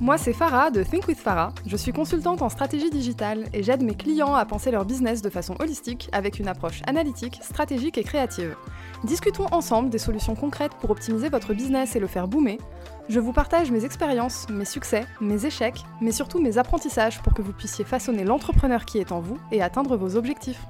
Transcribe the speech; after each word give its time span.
Moi 0.00 0.18
c'est 0.18 0.32
Farah 0.32 0.70
de 0.70 0.82
Think 0.82 1.08
with 1.08 1.18
Farah. 1.18 1.52
Je 1.66 1.76
suis 1.76 1.92
consultante 1.92 2.42
en 2.42 2.48
stratégie 2.48 2.90
digitale 2.90 3.44
et 3.52 3.62
j'aide 3.62 3.82
mes 3.82 3.94
clients 3.94 4.34
à 4.34 4.44
penser 4.44 4.70
leur 4.70 4.84
business 4.84 5.22
de 5.22 5.30
façon 5.30 5.54
holistique 5.60 6.08
avec 6.12 6.38
une 6.38 6.48
approche 6.48 6.82
analytique, 6.86 7.38
stratégique 7.42 7.98
et 7.98 8.04
créative. 8.04 8.56
Discutons 9.04 9.46
ensemble 9.52 9.90
des 9.90 9.98
solutions 9.98 10.34
concrètes 10.34 10.74
pour 10.80 10.90
optimiser 10.90 11.28
votre 11.28 11.54
business 11.54 11.96
et 11.96 12.00
le 12.00 12.06
faire 12.06 12.28
boomer. 12.28 12.58
Je 13.08 13.20
vous 13.20 13.32
partage 13.32 13.70
mes 13.70 13.84
expériences, 13.84 14.48
mes 14.48 14.64
succès, 14.64 15.04
mes 15.20 15.44
échecs, 15.44 15.84
mais 16.00 16.12
surtout 16.12 16.40
mes 16.40 16.58
apprentissages 16.58 17.20
pour 17.22 17.34
que 17.34 17.42
vous 17.42 17.52
puissiez 17.52 17.84
façonner 17.84 18.24
l'entrepreneur 18.24 18.84
qui 18.84 18.98
est 18.98 19.12
en 19.12 19.20
vous 19.20 19.38
et 19.50 19.62
atteindre 19.62 19.96
vos 19.96 20.16
objectifs. 20.16 20.64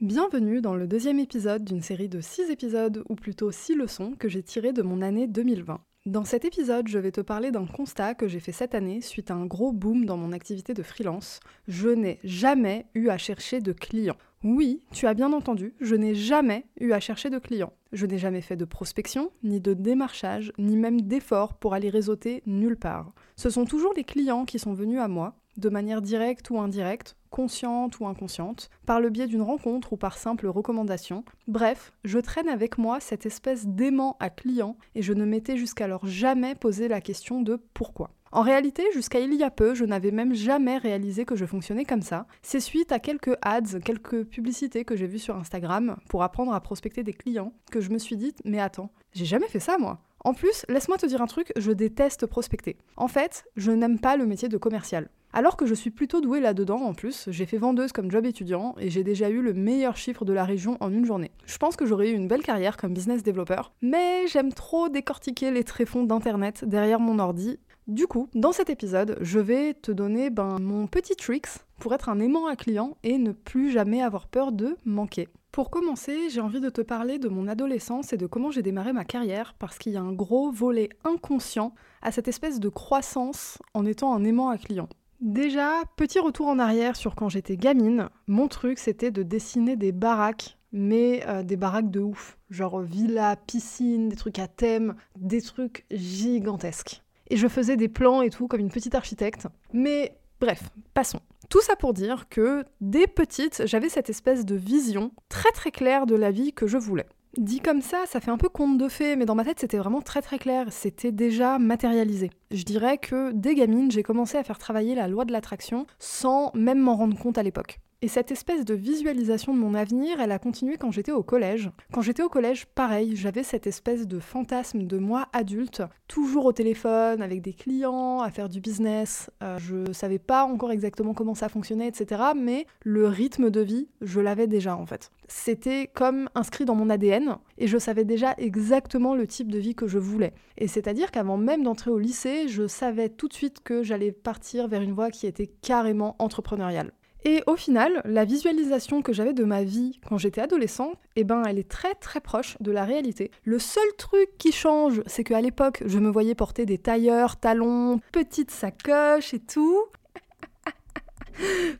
Bienvenue 0.00 0.60
dans 0.60 0.74
le 0.74 0.86
deuxième 0.86 1.18
épisode 1.18 1.64
d'une 1.64 1.80
série 1.80 2.10
de 2.10 2.20
6 2.20 2.50
épisodes, 2.50 3.02
ou 3.08 3.14
plutôt 3.14 3.50
6 3.50 3.74
leçons, 3.74 4.12
que 4.18 4.28
j'ai 4.28 4.42
tirées 4.42 4.74
de 4.74 4.82
mon 4.82 5.00
année 5.00 5.26
2020. 5.26 5.80
Dans 6.06 6.24
cet 6.26 6.44
épisode, 6.44 6.86
je 6.86 6.98
vais 6.98 7.12
te 7.12 7.22
parler 7.22 7.50
d'un 7.50 7.64
constat 7.64 8.14
que 8.14 8.28
j'ai 8.28 8.38
fait 8.38 8.52
cette 8.52 8.74
année 8.74 9.00
suite 9.00 9.30
à 9.30 9.34
un 9.34 9.46
gros 9.46 9.72
boom 9.72 10.04
dans 10.04 10.18
mon 10.18 10.32
activité 10.32 10.74
de 10.74 10.82
freelance. 10.82 11.40
Je 11.66 11.88
n'ai 11.88 12.20
jamais 12.22 12.84
eu 12.94 13.08
à 13.08 13.16
chercher 13.16 13.62
de 13.62 13.72
clients. 13.72 14.18
Oui, 14.42 14.82
tu 14.92 15.06
as 15.06 15.14
bien 15.14 15.32
entendu, 15.32 15.72
je 15.80 15.94
n'ai 15.94 16.14
jamais 16.14 16.66
eu 16.78 16.92
à 16.92 17.00
chercher 17.00 17.30
de 17.30 17.38
clients. 17.38 17.72
Je 17.92 18.04
n'ai 18.04 18.18
jamais 18.18 18.42
fait 18.42 18.54
de 18.54 18.66
prospection, 18.66 19.30
ni 19.42 19.62
de 19.62 19.72
démarchage, 19.72 20.52
ni 20.58 20.76
même 20.76 21.00
d'effort 21.00 21.54
pour 21.54 21.72
aller 21.72 21.88
réseauter 21.88 22.42
nulle 22.44 22.76
part. 22.76 23.14
Ce 23.36 23.48
sont 23.48 23.64
toujours 23.64 23.94
les 23.96 24.04
clients 24.04 24.44
qui 24.44 24.58
sont 24.58 24.74
venus 24.74 25.00
à 25.00 25.08
moi, 25.08 25.34
de 25.56 25.70
manière 25.70 26.02
directe 26.02 26.50
ou 26.50 26.60
indirecte, 26.60 27.16
consciente 27.34 27.98
ou 27.98 28.06
inconsciente, 28.06 28.70
par 28.86 29.00
le 29.00 29.10
biais 29.10 29.26
d'une 29.26 29.42
rencontre 29.42 29.92
ou 29.92 29.96
par 29.96 30.18
simple 30.18 30.46
recommandation. 30.46 31.24
Bref, 31.48 31.92
je 32.04 32.20
traîne 32.20 32.48
avec 32.48 32.78
moi 32.78 33.00
cette 33.00 33.26
espèce 33.26 33.66
d'aimant 33.66 34.16
à 34.20 34.30
client 34.30 34.76
et 34.94 35.02
je 35.02 35.12
ne 35.12 35.24
m'étais 35.24 35.56
jusqu'alors 35.56 36.06
jamais 36.06 36.54
posé 36.54 36.86
la 36.86 37.00
question 37.00 37.42
de 37.42 37.58
pourquoi. 37.74 38.10
En 38.30 38.42
réalité, 38.42 38.84
jusqu'à 38.92 39.18
il 39.18 39.34
y 39.34 39.42
a 39.42 39.50
peu, 39.50 39.74
je 39.74 39.84
n'avais 39.84 40.12
même 40.12 40.32
jamais 40.32 40.78
réalisé 40.78 41.24
que 41.24 41.34
je 41.34 41.44
fonctionnais 41.44 41.84
comme 41.84 42.02
ça. 42.02 42.28
C'est 42.40 42.60
suite 42.60 42.92
à 42.92 43.00
quelques 43.00 43.36
ads, 43.42 43.80
quelques 43.84 44.22
publicités 44.26 44.84
que 44.84 44.94
j'ai 44.94 45.08
vues 45.08 45.18
sur 45.18 45.36
Instagram 45.36 45.96
pour 46.08 46.22
apprendre 46.22 46.54
à 46.54 46.60
prospecter 46.60 47.02
des 47.02 47.14
clients 47.14 47.52
que 47.72 47.80
je 47.80 47.90
me 47.90 47.98
suis 47.98 48.16
dit 48.16 48.32
mais 48.44 48.60
attends, 48.60 48.92
j'ai 49.12 49.24
jamais 49.24 49.48
fait 49.48 49.58
ça 49.58 49.76
moi. 49.76 49.98
En 50.20 50.34
plus, 50.34 50.64
laisse-moi 50.68 50.98
te 50.98 51.06
dire 51.06 51.20
un 51.20 51.26
truc, 51.26 51.52
je 51.56 51.72
déteste 51.72 52.26
prospecter. 52.26 52.76
En 52.96 53.08
fait, 53.08 53.44
je 53.56 53.72
n'aime 53.72 53.98
pas 53.98 54.16
le 54.16 54.24
métier 54.24 54.48
de 54.48 54.56
commercial. 54.56 55.10
Alors 55.36 55.56
que 55.56 55.66
je 55.66 55.74
suis 55.74 55.90
plutôt 55.90 56.20
douée 56.20 56.38
là-dedans 56.38 56.80
en 56.82 56.94
plus, 56.94 57.24
j'ai 57.28 57.44
fait 57.44 57.58
vendeuse 57.58 57.90
comme 57.90 58.08
job 58.08 58.24
étudiant 58.24 58.76
et 58.78 58.88
j'ai 58.88 59.02
déjà 59.02 59.30
eu 59.30 59.42
le 59.42 59.52
meilleur 59.52 59.96
chiffre 59.96 60.24
de 60.24 60.32
la 60.32 60.44
région 60.44 60.76
en 60.78 60.92
une 60.92 61.04
journée. 61.04 61.32
Je 61.44 61.58
pense 61.58 61.74
que 61.74 61.86
j'aurais 61.86 62.10
eu 62.10 62.14
une 62.14 62.28
belle 62.28 62.44
carrière 62.44 62.76
comme 62.76 62.94
business 62.94 63.24
développeur, 63.24 63.72
mais 63.82 64.28
j'aime 64.28 64.52
trop 64.52 64.88
décortiquer 64.88 65.50
les 65.50 65.64
tréfonds 65.64 66.04
d'internet 66.04 66.64
derrière 66.64 67.00
mon 67.00 67.18
ordi. 67.18 67.58
Du 67.88 68.06
coup, 68.06 68.28
dans 68.36 68.52
cet 68.52 68.70
épisode, 68.70 69.18
je 69.22 69.40
vais 69.40 69.74
te 69.74 69.90
donner 69.90 70.30
ben, 70.30 70.60
mon 70.60 70.86
petit 70.86 71.16
tricks 71.16 71.48
pour 71.80 71.92
être 71.94 72.10
un 72.10 72.20
aimant 72.20 72.46
à 72.46 72.54
client 72.54 72.96
et 73.02 73.18
ne 73.18 73.32
plus 73.32 73.72
jamais 73.72 74.02
avoir 74.02 74.28
peur 74.28 74.52
de 74.52 74.76
manquer. 74.84 75.26
Pour 75.50 75.68
commencer, 75.68 76.30
j'ai 76.30 76.42
envie 76.42 76.60
de 76.60 76.70
te 76.70 76.80
parler 76.80 77.18
de 77.18 77.28
mon 77.28 77.48
adolescence 77.48 78.12
et 78.12 78.16
de 78.16 78.26
comment 78.28 78.52
j'ai 78.52 78.62
démarré 78.62 78.92
ma 78.92 79.04
carrière 79.04 79.56
parce 79.58 79.78
qu'il 79.78 79.94
y 79.94 79.96
a 79.96 80.00
un 80.00 80.12
gros 80.12 80.52
volet 80.52 80.90
inconscient 81.02 81.74
à 82.02 82.12
cette 82.12 82.28
espèce 82.28 82.60
de 82.60 82.68
croissance 82.68 83.58
en 83.74 83.84
étant 83.84 84.14
un 84.14 84.22
aimant 84.22 84.48
à 84.48 84.58
client. 84.58 84.88
Déjà, 85.24 85.84
petit 85.96 86.18
retour 86.18 86.48
en 86.48 86.58
arrière 86.58 86.96
sur 86.96 87.14
quand 87.14 87.30
j'étais 87.30 87.56
gamine, 87.56 88.10
mon 88.26 88.46
truc 88.46 88.78
c'était 88.78 89.10
de 89.10 89.22
dessiner 89.22 89.74
des 89.74 89.90
baraques, 89.90 90.58
mais 90.70 91.26
euh, 91.26 91.42
des 91.42 91.56
baraques 91.56 91.90
de 91.90 92.00
ouf. 92.00 92.36
Genre 92.50 92.82
villa, 92.82 93.34
piscine, 93.34 94.10
des 94.10 94.16
trucs 94.16 94.38
à 94.38 94.48
thème, 94.48 94.96
des 95.18 95.40
trucs 95.40 95.86
gigantesques. 95.90 97.02
Et 97.30 97.38
je 97.38 97.48
faisais 97.48 97.78
des 97.78 97.88
plans 97.88 98.20
et 98.20 98.28
tout 98.28 98.48
comme 98.48 98.60
une 98.60 98.70
petite 98.70 98.94
architecte. 98.94 99.48
Mais 99.72 100.14
bref, 100.40 100.68
passons. 100.92 101.20
Tout 101.48 101.62
ça 101.62 101.74
pour 101.74 101.94
dire 101.94 102.28
que 102.28 102.66
dès 102.82 103.06
petite, 103.06 103.62
j'avais 103.64 103.88
cette 103.88 104.10
espèce 104.10 104.44
de 104.44 104.56
vision 104.56 105.10
très 105.30 105.52
très 105.52 105.70
claire 105.70 106.04
de 106.04 106.16
la 106.16 106.32
vie 106.32 106.52
que 106.52 106.66
je 106.66 106.76
voulais. 106.76 107.06
Dit 107.36 107.58
comme 107.58 107.80
ça, 107.80 108.04
ça 108.06 108.20
fait 108.20 108.30
un 108.30 108.36
peu 108.36 108.48
conte 108.48 108.78
de 108.78 108.88
fées, 108.88 109.16
mais 109.16 109.26
dans 109.26 109.34
ma 109.34 109.44
tête 109.44 109.58
c'était 109.58 109.78
vraiment 109.78 110.00
très 110.00 110.22
très 110.22 110.38
clair, 110.38 110.68
c'était 110.70 111.10
déjà 111.10 111.58
matérialisé. 111.58 112.30
Je 112.52 112.62
dirais 112.62 112.96
que 112.96 113.32
dès 113.32 113.56
gamine, 113.56 113.90
j'ai 113.90 114.04
commencé 114.04 114.38
à 114.38 114.44
faire 114.44 114.58
travailler 114.58 114.94
la 114.94 115.08
loi 115.08 115.24
de 115.24 115.32
l'attraction 115.32 115.86
sans 115.98 116.52
même 116.54 116.78
m'en 116.78 116.94
rendre 116.94 117.18
compte 117.18 117.36
à 117.36 117.42
l'époque. 117.42 117.80
Et 118.04 118.08
cette 118.08 118.30
espèce 118.30 118.66
de 118.66 118.74
visualisation 118.74 119.54
de 119.54 119.58
mon 119.58 119.72
avenir, 119.72 120.20
elle 120.20 120.30
a 120.32 120.38
continué 120.38 120.76
quand 120.76 120.90
j'étais 120.90 121.10
au 121.10 121.22
collège. 121.22 121.70
Quand 121.90 122.02
j'étais 122.02 122.22
au 122.22 122.28
collège, 122.28 122.66
pareil, 122.66 123.16
j'avais 123.16 123.42
cette 123.42 123.66
espèce 123.66 124.06
de 124.06 124.18
fantasme 124.18 124.82
de 124.82 124.98
moi 124.98 125.28
adulte, 125.32 125.82
toujours 126.06 126.44
au 126.44 126.52
téléphone, 126.52 127.22
avec 127.22 127.40
des 127.40 127.54
clients, 127.54 128.20
à 128.20 128.30
faire 128.30 128.50
du 128.50 128.60
business. 128.60 129.30
Euh, 129.42 129.56
je 129.56 129.90
savais 129.94 130.18
pas 130.18 130.44
encore 130.44 130.70
exactement 130.70 131.14
comment 131.14 131.34
ça 131.34 131.48
fonctionnait, 131.48 131.88
etc. 131.88 132.20
Mais 132.36 132.66
le 132.82 133.06
rythme 133.06 133.48
de 133.48 133.62
vie, 133.62 133.88
je 134.02 134.20
l'avais 134.20 134.48
déjà 134.48 134.76
en 134.76 134.84
fait. 134.84 135.10
C'était 135.26 135.86
comme 135.86 136.28
inscrit 136.34 136.66
dans 136.66 136.74
mon 136.74 136.90
ADN 136.90 137.38
et 137.56 137.68
je 137.68 137.78
savais 137.78 138.04
déjà 138.04 138.34
exactement 138.36 139.14
le 139.14 139.26
type 139.26 139.50
de 139.50 139.58
vie 139.58 139.74
que 139.74 139.86
je 139.86 139.98
voulais. 139.98 140.34
Et 140.58 140.68
c'est-à-dire 140.68 141.10
qu'avant 141.10 141.38
même 141.38 141.62
d'entrer 141.62 141.90
au 141.90 141.98
lycée, 141.98 142.48
je 142.48 142.66
savais 142.66 143.08
tout 143.08 143.28
de 143.28 143.32
suite 143.32 143.62
que 143.64 143.82
j'allais 143.82 144.12
partir 144.12 144.68
vers 144.68 144.82
une 144.82 144.92
voie 144.92 145.10
qui 145.10 145.26
était 145.26 145.46
carrément 145.46 146.16
entrepreneuriale. 146.18 146.92
Et 147.26 147.42
au 147.46 147.56
final, 147.56 148.02
la 148.04 148.26
visualisation 148.26 149.00
que 149.00 149.14
j'avais 149.14 149.32
de 149.32 149.44
ma 149.44 149.64
vie 149.64 149.98
quand 150.06 150.18
j'étais 150.18 150.42
adolescente, 150.42 150.98
eh 151.16 151.24
ben, 151.24 151.42
elle 151.48 151.58
est 151.58 151.68
très 151.68 151.94
très 151.94 152.20
proche 152.20 152.58
de 152.60 152.70
la 152.70 152.84
réalité. 152.84 153.30
Le 153.44 153.58
seul 153.58 153.86
truc 153.96 154.28
qui 154.36 154.52
change, 154.52 155.02
c'est 155.06 155.24
qu'à 155.24 155.40
l'époque, 155.40 155.82
je 155.86 155.98
me 155.98 156.10
voyais 156.10 156.34
porter 156.34 156.66
des 156.66 156.76
tailleurs, 156.76 157.36
talons, 157.36 157.98
petites 158.12 158.50
sacoches 158.50 159.32
et 159.32 159.40
tout. 159.40 159.84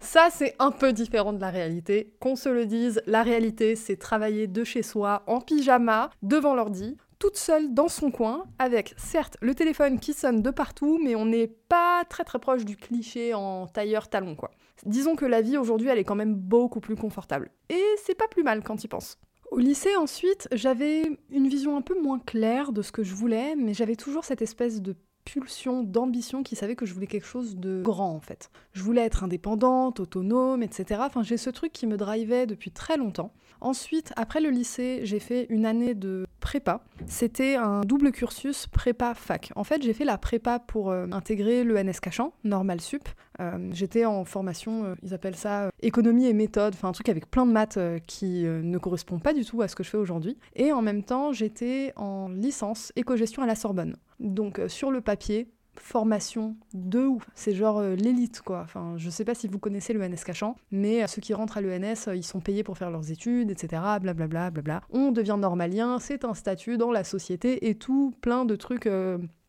Ça, 0.01 0.29
c'est 0.31 0.55
un 0.59 0.71
peu 0.71 0.93
différent 0.93 1.33
de 1.33 1.41
la 1.41 1.51
réalité. 1.51 2.13
Qu'on 2.21 2.37
se 2.37 2.49
le 2.49 2.67
dise, 2.67 3.03
la 3.07 3.23
réalité, 3.23 3.77
c'est 3.77 3.97
travailler 3.97 4.47
de 4.47 4.65
chez 4.65 4.83
soi, 4.83 5.23
en 5.27 5.41
pyjama, 5.41 6.11
devant 6.23 6.55
l'ordi, 6.55 6.97
toute 7.19 7.37
seule 7.37 7.73
dans 7.73 7.89
son 7.89 8.11
coin, 8.11 8.45
avec 8.59 8.95
certes 8.97 9.37
le 9.41 9.55
téléphone 9.55 9.99
qui 9.99 10.13
sonne 10.13 10.43
de 10.43 10.51
partout, 10.51 11.01
mais 11.03 11.15
on 11.15 11.27
n'est 11.27 11.47
pas 11.47 12.05
très 12.09 12.25
très 12.25 12.39
proche 12.39 12.65
du 12.65 12.77
cliché 12.77 13.33
en 13.33 13.67
tailleur 13.67 14.09
talon 14.09 14.35
quoi. 14.35 14.51
Disons 14.85 15.17
que 15.17 15.25
la 15.25 15.41
vie 15.41 15.57
aujourd'hui, 15.57 15.89
elle 15.89 15.99
est 15.99 16.05
quand 16.05 16.15
même 16.15 16.35
beaucoup 16.35 16.81
plus 16.81 16.97
confortable. 16.97 17.51
Et 17.71 17.83
c'est 18.05 18.15
pas 18.15 18.29
plus 18.29 18.43
mal 18.43 18.63
quand 18.63 18.83
y 18.85 18.89
penses. 18.89 19.17
Au 19.51 19.59
lycée, 19.59 19.95
ensuite, 19.97 20.49
j'avais 20.53 21.05
une 21.31 21.49
vision 21.49 21.77
un 21.77 21.81
peu 21.81 21.99
moins 22.01 22.19
claire 22.19 22.73
de 22.73 22.83
ce 22.83 22.93
que 22.93 23.05
je 23.05 23.15
voulais, 23.15 23.55
mais 23.57 23.73
j'avais 23.73 23.97
toujours 23.97 24.25
cette 24.25 24.43
espèce 24.43 24.83
de 24.83 24.97
pulsion 25.25 25.83
d'ambition 25.83 26.43
qui 26.43 26.57
savait 26.57 26.77
que 26.77 26.87
je 26.87 26.95
voulais 26.95 27.07
quelque 27.07 27.27
chose 27.27 27.57
de 27.57 27.83
grand 27.83 28.15
en 28.15 28.21
fait. 28.21 28.51
Je 28.73 28.83
voulais 28.83 29.03
être 29.03 29.25
indépendante, 29.25 30.01
autonome, 30.01 30.63
etc. 30.63 31.01
Enfin, 31.05 31.23
j'ai 31.23 31.37
ce 31.37 31.51
truc 31.51 31.73
qui 31.73 31.87
me 31.87 31.97
drivait 31.97 32.47
depuis 32.47 32.71
très 32.71 32.97
longtemps. 32.97 33.33
Ensuite, 33.61 34.13
après 34.17 34.41
le 34.41 34.51
lycée, 34.51 35.01
j'ai 35.05 35.19
fait 35.19 35.47
une 35.49 35.65
année 35.65 35.95
de 35.95 36.27
prépa. 36.41 36.83
C'était 37.07 37.55
un 37.55 37.81
double 37.81 38.13
cursus 38.13 38.67
prépa-fac. 38.67 39.53
En 39.57 39.65
fait, 39.65 39.83
j'ai 39.83 39.95
fait 39.95 40.05
la 40.05 40.19
prépa 40.19 40.59
pour 40.59 40.91
euh, 40.91 41.07
intégrer 41.13 41.65
le 41.65 41.83
NS 41.83 42.01
Cachan, 42.01 42.35
Normal 42.45 42.83
Sup. 42.83 43.09
Euh, 43.41 43.71
j'étais 43.73 44.05
en 44.05 44.27
formation, 44.27 44.85
euh, 44.85 44.95
ils 45.03 45.15
appellent 45.15 45.37
ça 45.37 45.71
économie 45.81 46.27
et 46.27 46.35
méthode, 46.35 46.75
enfin 46.75 46.89
un 46.89 46.93
truc 46.93 47.09
avec 47.09 47.31
plein 47.31 47.47
de 47.47 47.53
maths 47.53 47.79
qui 48.07 48.45
ne 48.45 48.77
correspond 48.77 49.19
pas 49.19 49.33
du 49.33 49.47
tout 49.47 49.63
à 49.63 49.69
ce 49.69 49.75
que 49.75 49.83
je 49.83 49.89
fais 49.89 49.97
aujourd'hui. 49.97 50.37
Et 50.55 50.71
en 50.73 50.83
même 50.83 51.03
temps, 51.03 51.33
j'étais 51.33 51.95
en 51.97 52.29
licence 52.29 52.93
éco-gestion 52.97 53.43
à 53.43 53.47
la 53.47 53.55
Sorbonne. 53.55 53.97
Donc 54.21 54.61
sur 54.69 54.91
le 54.91 55.01
papier, 55.01 55.49
formation 55.81 56.57
de 56.73 57.01
ouf. 57.01 57.29
C'est 57.35 57.55
genre 57.55 57.79
euh, 57.79 57.95
l'élite, 57.95 58.43
quoi. 58.43 58.61
Enfin, 58.65 58.95
je 58.97 59.11
sais 59.11 59.25
pas 59.25 59.35
si 59.35 59.49
vous 59.49 59.59
connaissez 59.59 59.93
le 59.93 60.07
NS 60.07 60.25
Cachan, 60.25 60.57
mais 60.71 61.03
euh, 61.03 61.07
ceux 61.07 61.21
qui 61.21 61.35
rentrent 61.35 61.59
à 61.59 61.61
l'ENS, 61.61 62.09
euh, 62.09 62.17
ils 62.17 62.25
sont 62.25 62.41
payés 62.41 62.63
pour 62.63 62.79
faire 62.79 62.91
leurs 62.91 63.11
études, 63.11 63.51
etc. 63.51 63.83
Blablabla, 64.01 64.51
bla, 64.51 64.83
On 64.91 65.11
devient 65.11 65.37
normalien, 65.39 65.99
c'est 65.99 66.25
un 66.25 66.35
statut 66.35 66.77
dans 66.77 66.91
la 66.91 67.05
société 67.05 67.69
et 67.69 67.75
tout, 67.75 68.15
plein 68.21 68.45
de 68.45 68.57
trucs 68.57 68.89